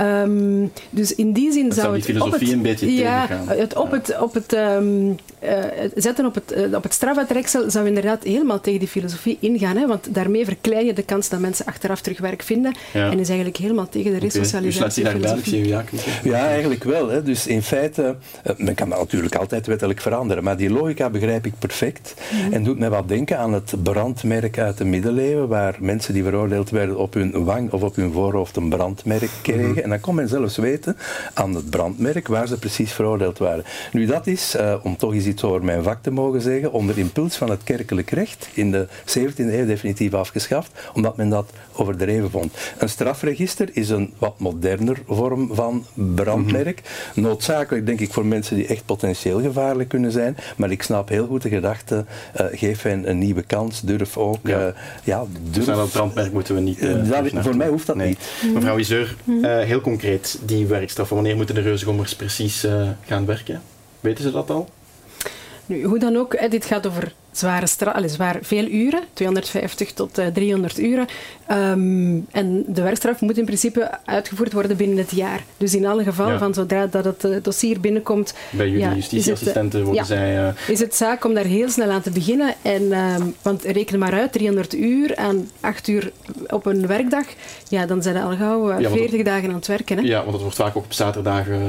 Um, 0.00 0.72
dus 0.90 1.14
in 1.14 1.32
die 1.32 1.52
zin 1.52 1.68
dat 1.68 1.78
zou 1.78 1.94
het. 1.94 2.04
filosofie 2.04 2.34
op 2.34 2.40
het, 2.40 2.52
een 2.52 2.62
beetje 2.62 2.92
ja, 2.94 3.26
het 3.46 3.76
op 3.76 3.90
het, 3.90 4.18
op 4.20 4.34
het 4.34 4.52
um, 4.52 5.16
uh, 5.44 5.50
zetten 5.94 6.26
op 6.26 6.34
het, 6.34 6.54
uh, 6.56 6.76
op 6.76 6.82
het 6.82 6.92
strafuitreksel 6.92 7.70
zou 7.70 7.86
inderdaad 7.86 8.22
helemaal 8.22 8.60
tegen 8.60 8.78
die 8.78 8.88
filosofie 8.88 9.36
ingaan. 9.40 9.76
Hè, 9.76 9.86
want 9.86 10.14
daarmee 10.14 10.44
verklein 10.44 10.86
je 10.86 10.92
de 10.92 11.02
kans 11.02 11.28
dat 11.28 11.40
mensen 11.40 11.66
achteraf 11.66 12.00
terug 12.00 12.18
werk 12.18 12.42
vinden. 12.42 12.74
Ja. 12.92 13.10
En 13.10 13.18
is 13.18 13.28
eigenlijk 13.28 13.58
helemaal 13.58 13.88
tegen 13.88 14.12
de 14.12 14.18
resocialisatie. 14.18 15.08
Okay. 15.08 15.20
Dus 15.20 15.44
ja, 15.44 15.84
ja, 16.22 16.46
eigenlijk 16.46 16.84
wel. 16.84 17.08
Hè. 17.08 17.22
Dus 17.22 17.46
in 17.46 17.62
feite, 17.62 18.16
uh, 18.46 18.52
men 18.56 18.74
kan 18.74 18.88
dat 18.88 18.98
natuurlijk 18.98 19.34
altijd 19.34 19.66
wettelijk 19.66 20.00
veranderen, 20.00 20.44
maar 20.44 20.56
die 20.56 20.70
logica 20.70 21.10
begrijp 21.10 21.46
ik 21.46 21.52
perfect. 21.58 22.14
Mm 22.32 22.40
-hmm. 22.40 22.52
En 22.52 22.64
doet 22.64 22.78
mij 22.78 22.90
wat 22.90 23.08
denken 23.08 23.38
aan 23.38 23.52
het 23.52 23.74
brandmerk 23.82 24.58
uit 24.58 24.78
de 24.78 24.84
middeleeuwen, 24.84 25.48
waar 25.48 25.76
mensen 25.80 26.14
die 26.14 26.22
veroordeeld 26.22 26.70
werden 26.70 26.96
op 26.96 27.14
hun 27.14 27.44
wang 27.44 27.72
of 27.72 27.82
op 27.82 27.96
hun 27.96 28.12
voorhoofd 28.12 28.56
een 28.56 28.68
brandmerk 28.68 29.30
kregen. 29.42 29.64
Mm 29.64 29.74
-hmm. 29.74 29.83
En 29.84 29.90
dan 29.90 30.00
kon 30.00 30.14
men 30.14 30.28
zelfs 30.28 30.56
weten 30.56 30.96
aan 31.34 31.54
het 31.54 31.70
brandmerk 31.70 32.28
waar 32.28 32.46
ze 32.46 32.58
precies 32.58 32.92
veroordeeld 32.92 33.38
waren. 33.38 33.64
Nu, 33.92 34.06
dat 34.06 34.26
is, 34.26 34.56
uh, 34.56 34.74
om 34.82 34.96
toch 34.96 35.12
eens 35.12 35.26
iets 35.26 35.42
over 35.42 35.64
mijn 35.64 35.82
vak 35.82 36.02
te 36.02 36.10
mogen 36.10 36.40
zeggen, 36.40 36.72
onder 36.72 36.98
impuls 36.98 37.36
van 37.36 37.50
het 37.50 37.62
kerkelijk 37.64 38.10
recht 38.10 38.48
in 38.54 38.70
de 38.70 38.86
17e 39.06 39.34
eeuw 39.36 39.66
definitief 39.66 40.14
afgeschaft, 40.14 40.70
omdat 40.94 41.16
men 41.16 41.28
dat 41.28 41.50
overdreven 41.72 42.30
vond. 42.30 42.54
Een 42.78 42.88
strafregister 42.88 43.68
is 43.72 43.88
een 43.88 44.12
wat 44.18 44.38
moderner 44.38 44.98
vorm 45.06 45.54
van 45.54 45.84
brandmerk. 45.94 46.80
-hmm. 47.14 47.22
Noodzakelijk, 47.22 47.86
denk 47.86 48.00
ik, 48.00 48.12
voor 48.12 48.26
mensen 48.26 48.56
die 48.56 48.66
echt 48.66 48.84
potentieel 48.86 49.40
gevaarlijk 49.40 49.88
kunnen 49.88 50.12
zijn, 50.12 50.36
maar 50.56 50.70
ik 50.70 50.82
snap 50.82 51.08
heel 51.08 51.26
goed 51.26 51.42
de 51.42 51.48
gedachte, 51.48 52.04
uh, 52.40 52.46
geef 52.52 52.82
hen 52.82 53.10
een 53.10 53.18
nieuwe 53.18 53.42
kans, 53.42 53.80
durf 53.80 54.16
ook... 54.16 54.38
Ja. 54.42 54.66
Uh, 54.66 54.72
ja, 55.04 55.24
durf... 55.50 55.66
Dus 55.66 55.76
dat 55.76 55.90
brandmerk 55.90 56.32
moeten 56.32 56.54
we 56.54 56.60
niet... 56.60 56.80
dat, 57.08 57.44
voor 57.44 57.56
mij 57.56 57.68
hoeft 57.68 57.86
dat 57.86 57.96
nee. 57.96 58.08
niet. 58.08 58.52
Mevrouw 58.54 58.78
Iseur, 58.78 59.16
-hmm 59.24 59.72
heel 59.74 59.82
concreet, 59.82 60.38
die 60.42 60.66
werkstraffen. 60.66 61.16
Wanneer 61.16 61.36
moeten 61.36 61.54
de 61.54 61.60
reuzengommers 61.60 62.16
precies 62.16 62.64
uh, 62.64 62.88
gaan 63.06 63.26
werken? 63.26 63.62
Weten 64.00 64.24
ze 64.24 64.30
dat 64.30 64.50
al? 64.50 64.68
Nu, 65.66 65.84
hoe 65.84 65.98
dan 65.98 66.16
ook, 66.16 66.50
dit 66.50 66.64
gaat 66.64 66.86
over 66.86 67.12
zware 67.38 67.66
straf, 67.66 68.02
zwaar 68.06 68.38
veel 68.42 68.66
uren, 68.66 69.00
250 69.12 69.92
tot 69.92 70.20
300 70.32 70.78
uren. 70.78 71.06
Ehm, 71.46 72.18
en 72.30 72.64
de 72.66 72.82
werkstraf 72.82 73.20
moet 73.20 73.38
in 73.38 73.44
principe 73.44 73.90
uitgevoerd 74.04 74.52
worden 74.52 74.76
binnen 74.76 74.98
het 74.98 75.10
jaar. 75.10 75.44
Dus 75.56 75.74
in 75.74 75.86
alle 75.86 76.02
gevallen, 76.02 76.38
van 76.38 76.54
zodra 76.54 76.86
dat 76.86 77.04
het 77.04 77.44
dossier 77.44 77.80
binnenkomt... 77.80 78.34
Bij 78.50 78.66
jullie 78.66 78.82
ja, 78.82 78.94
justitieassistenten 78.94 79.84
worden 79.84 80.06
zij... 80.06 80.54
Is 80.68 80.80
het 80.80 80.94
zaak 80.94 81.24
om 81.24 81.34
daar 81.34 81.44
heel 81.44 81.68
snel 81.68 81.90
aan 81.90 82.02
te 82.02 82.10
beginnen. 82.10 82.54
En, 82.62 82.92
ehm, 82.92 83.22
want 83.42 83.62
reken 83.62 83.98
maar 83.98 84.12
uit, 84.12 84.32
300 84.32 84.74
uur 84.74 85.12
en 85.12 85.50
8 85.60 85.88
uur 85.88 86.12
op 86.46 86.66
een 86.66 86.86
werkdag, 86.86 87.26
ja, 87.68 87.86
dan 87.86 88.02
zijn 88.02 88.16
er 88.16 88.22
al 88.22 88.36
gauw 88.36 88.80
40 88.80 89.22
dagen 89.22 89.48
aan 89.48 89.54
het 89.54 89.66
werken. 89.66 89.96
Hè? 89.96 90.02
Ja, 90.02 90.18
want 90.18 90.32
dat 90.32 90.40
wordt 90.40 90.56
vaak 90.56 90.76
ook 90.76 90.84
op 90.84 90.92
zaterdagen 90.92 91.60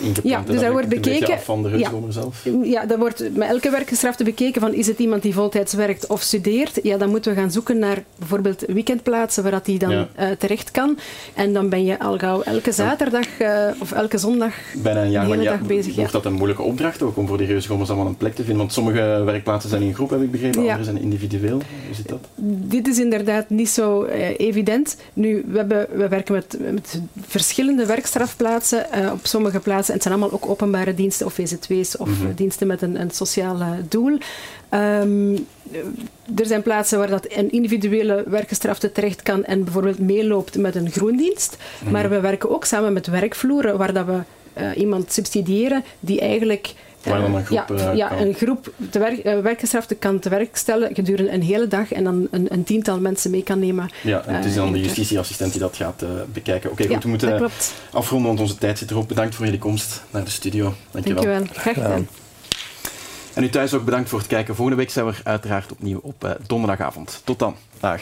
ingepland. 0.00 0.46
Ja, 0.46 0.52
dus 0.52 0.60
dat 0.60 0.70
wordt 0.70 0.88
bekeken... 0.88 1.40
van 1.40 1.62
de 1.62 1.78
ja, 1.78 1.90
zelf. 2.08 2.46
Ja, 2.62 2.86
dat 2.86 2.98
wordt 2.98 3.36
met 3.36 3.48
elke 3.48 3.70
werkgestrafte 3.70 4.24
bekeken 4.24 4.60
van 4.60 4.74
is 4.74 4.86
het 4.86 4.98
iemand 4.98 5.11
die 5.20 5.34
voltijds 5.34 5.74
werkt 5.74 6.06
of 6.06 6.22
studeert. 6.22 6.80
Ja, 6.82 6.96
dan 6.96 7.10
moeten 7.10 7.34
we 7.34 7.40
gaan 7.40 7.50
zoeken 7.50 7.78
naar 7.78 8.02
bijvoorbeeld 8.18 8.64
weekendplaatsen 8.66 9.42
waar 9.42 9.52
dat 9.52 9.64
die 9.64 9.78
dan 9.78 10.06
eh, 10.14 10.30
terecht 10.38 10.70
kan. 10.70 10.98
En 11.34 11.52
dan 11.52 11.68
ben 11.68 11.84
je 11.84 11.98
al 11.98 12.18
gauw 12.18 12.42
elke 12.42 12.72
zaterdag 12.72 13.40
uh, 13.40 13.68
of 13.78 13.92
elke 13.92 14.18
zondag 14.18 14.54
Bijna 14.82 15.02
een 15.02 15.10
jaar 15.10 15.28
lang 15.28 15.42
ja, 15.42 15.58
bezig. 15.66 15.94
Wordt 15.94 16.12
dat 16.12 16.24
een 16.24 16.32
moeilijke 16.32 16.62
opdracht 16.62 17.02
ook 17.02 17.16
om 17.16 17.26
voor 17.26 17.38
die 17.38 17.46
reusgommers 17.46 17.90
allemaal 17.90 18.08
een 18.08 18.16
plek 18.16 18.34
te 18.34 18.42
vinden? 18.42 18.58
Want 18.58 18.72
sommige 18.72 19.22
werkplaatsen 19.24 19.70
zijn 19.70 19.82
in 19.82 19.94
groep, 19.94 20.10
heb 20.10 20.22
ik 20.22 20.30
begrepen, 20.30 20.60
andere 20.60 20.84
zijn 20.84 21.00
individueel. 21.00 21.60
Hoe 21.86 21.94
zit 21.94 22.08
dat? 22.08 22.28
Dit 22.46 22.88
is 22.88 22.98
inderdaad 22.98 23.50
niet 23.50 23.68
zo 23.68 24.04
uh, 24.04 24.38
evident. 24.38 24.96
Nu, 25.12 25.44
we, 25.46 25.58
hebben, 25.58 25.86
we 25.92 26.08
werken 26.08 26.34
met, 26.34 26.56
met 26.72 27.00
verschillende 27.26 27.86
werkstrafplaatsen 27.86 28.86
op 29.12 29.26
sommige 29.26 29.58
plaatsen. 29.58 29.88
En 29.88 29.94
het 29.94 30.02
zijn 30.02 30.14
allemaal 30.14 30.32
ook 30.32 30.48
openbare 30.50 30.94
diensten 30.94 31.26
of 31.26 31.32
VZW's 31.32 31.94
of 31.98 32.08
mhm. 32.08 32.34
diensten 32.34 32.66
met 32.66 32.82
een, 32.82 33.00
een 33.00 33.10
sociaal 33.10 33.58
doel. 33.88 34.18
Um, 34.74 35.46
er 36.36 36.46
zijn 36.46 36.62
plaatsen 36.62 36.98
waar 36.98 37.08
dat 37.08 37.26
een 37.28 37.50
individuele 37.50 38.24
werkgestrafte 38.26 38.92
terecht 38.92 39.22
kan 39.22 39.44
en 39.44 39.64
bijvoorbeeld 39.64 39.98
meeloopt 39.98 40.58
met 40.58 40.74
een 40.74 40.90
groendienst. 40.90 41.56
Mhm. 41.82 41.92
Maar 41.92 42.10
we 42.10 42.20
werken 42.20 42.50
ook 42.50 42.64
samen 42.64 42.92
met 42.92 43.06
werkvloeren 43.06 43.78
waar 43.78 43.92
dat 43.92 44.06
we 44.06 44.20
uh, 44.60 44.76
iemand 44.76 45.12
subsidiëren 45.12 45.84
die 46.00 46.20
eigenlijk 46.20 46.74
uh, 47.06 47.14
een 47.14 47.44
groep, 47.44 47.78
ja, 47.78 47.90
uh, 47.90 47.96
ja 47.96 48.20
een 48.20 48.34
groep 48.34 48.72
de 48.90 48.98
werk, 49.42 49.98
kan 49.98 50.18
te 50.18 50.28
werk 50.28 50.56
stellen 50.56 50.94
gedurende 50.94 51.32
een 51.32 51.42
hele 51.42 51.68
dag 51.68 51.92
en 51.92 52.04
dan 52.04 52.28
een, 52.30 52.46
een 52.52 52.64
tiental 52.64 53.00
mensen 53.00 53.30
mee 53.30 53.42
kan 53.42 53.58
nemen. 53.58 53.90
Ja, 54.02 54.24
en 54.26 54.34
het 54.34 54.44
is 54.44 54.54
dan 54.54 54.72
de 54.72 54.80
justitieassistent 54.80 55.52
die 55.52 55.60
dat 55.60 55.76
gaat 55.76 56.04
bekijken. 56.32 56.70
Oké, 56.70 56.82
okay, 56.82 56.94
goed, 56.94 57.04
we 57.04 57.08
moeten 57.08 57.50
afronden, 57.90 58.26
want 58.28 58.40
onze 58.40 58.58
tijd 58.58 58.78
zit 58.78 58.90
erop. 58.90 59.08
Bedankt 59.08 59.34
voor 59.34 59.44
jullie 59.44 59.60
komst 59.60 60.02
naar 60.10 60.24
de 60.24 60.30
studio. 60.30 60.74
Dankjewel. 60.90 61.22
Dankjewel. 61.22 61.62
Graag 61.62 61.74
gedaan. 61.74 62.08
En 63.34 63.44
u 63.44 63.48
thuis 63.48 63.74
ook 63.74 63.84
bedankt 63.84 64.08
voor 64.08 64.18
het 64.18 64.28
kijken. 64.28 64.54
Volgende 64.54 64.80
week 64.80 64.90
zijn 64.90 65.06
we 65.06 65.14
uiteraard 65.24 65.72
opnieuw 65.72 65.98
op 66.02 66.24
uh, 66.24 66.30
donderdagavond. 66.46 67.20
Tot 67.24 67.38
dan. 67.38 67.56
Dag. 67.80 68.00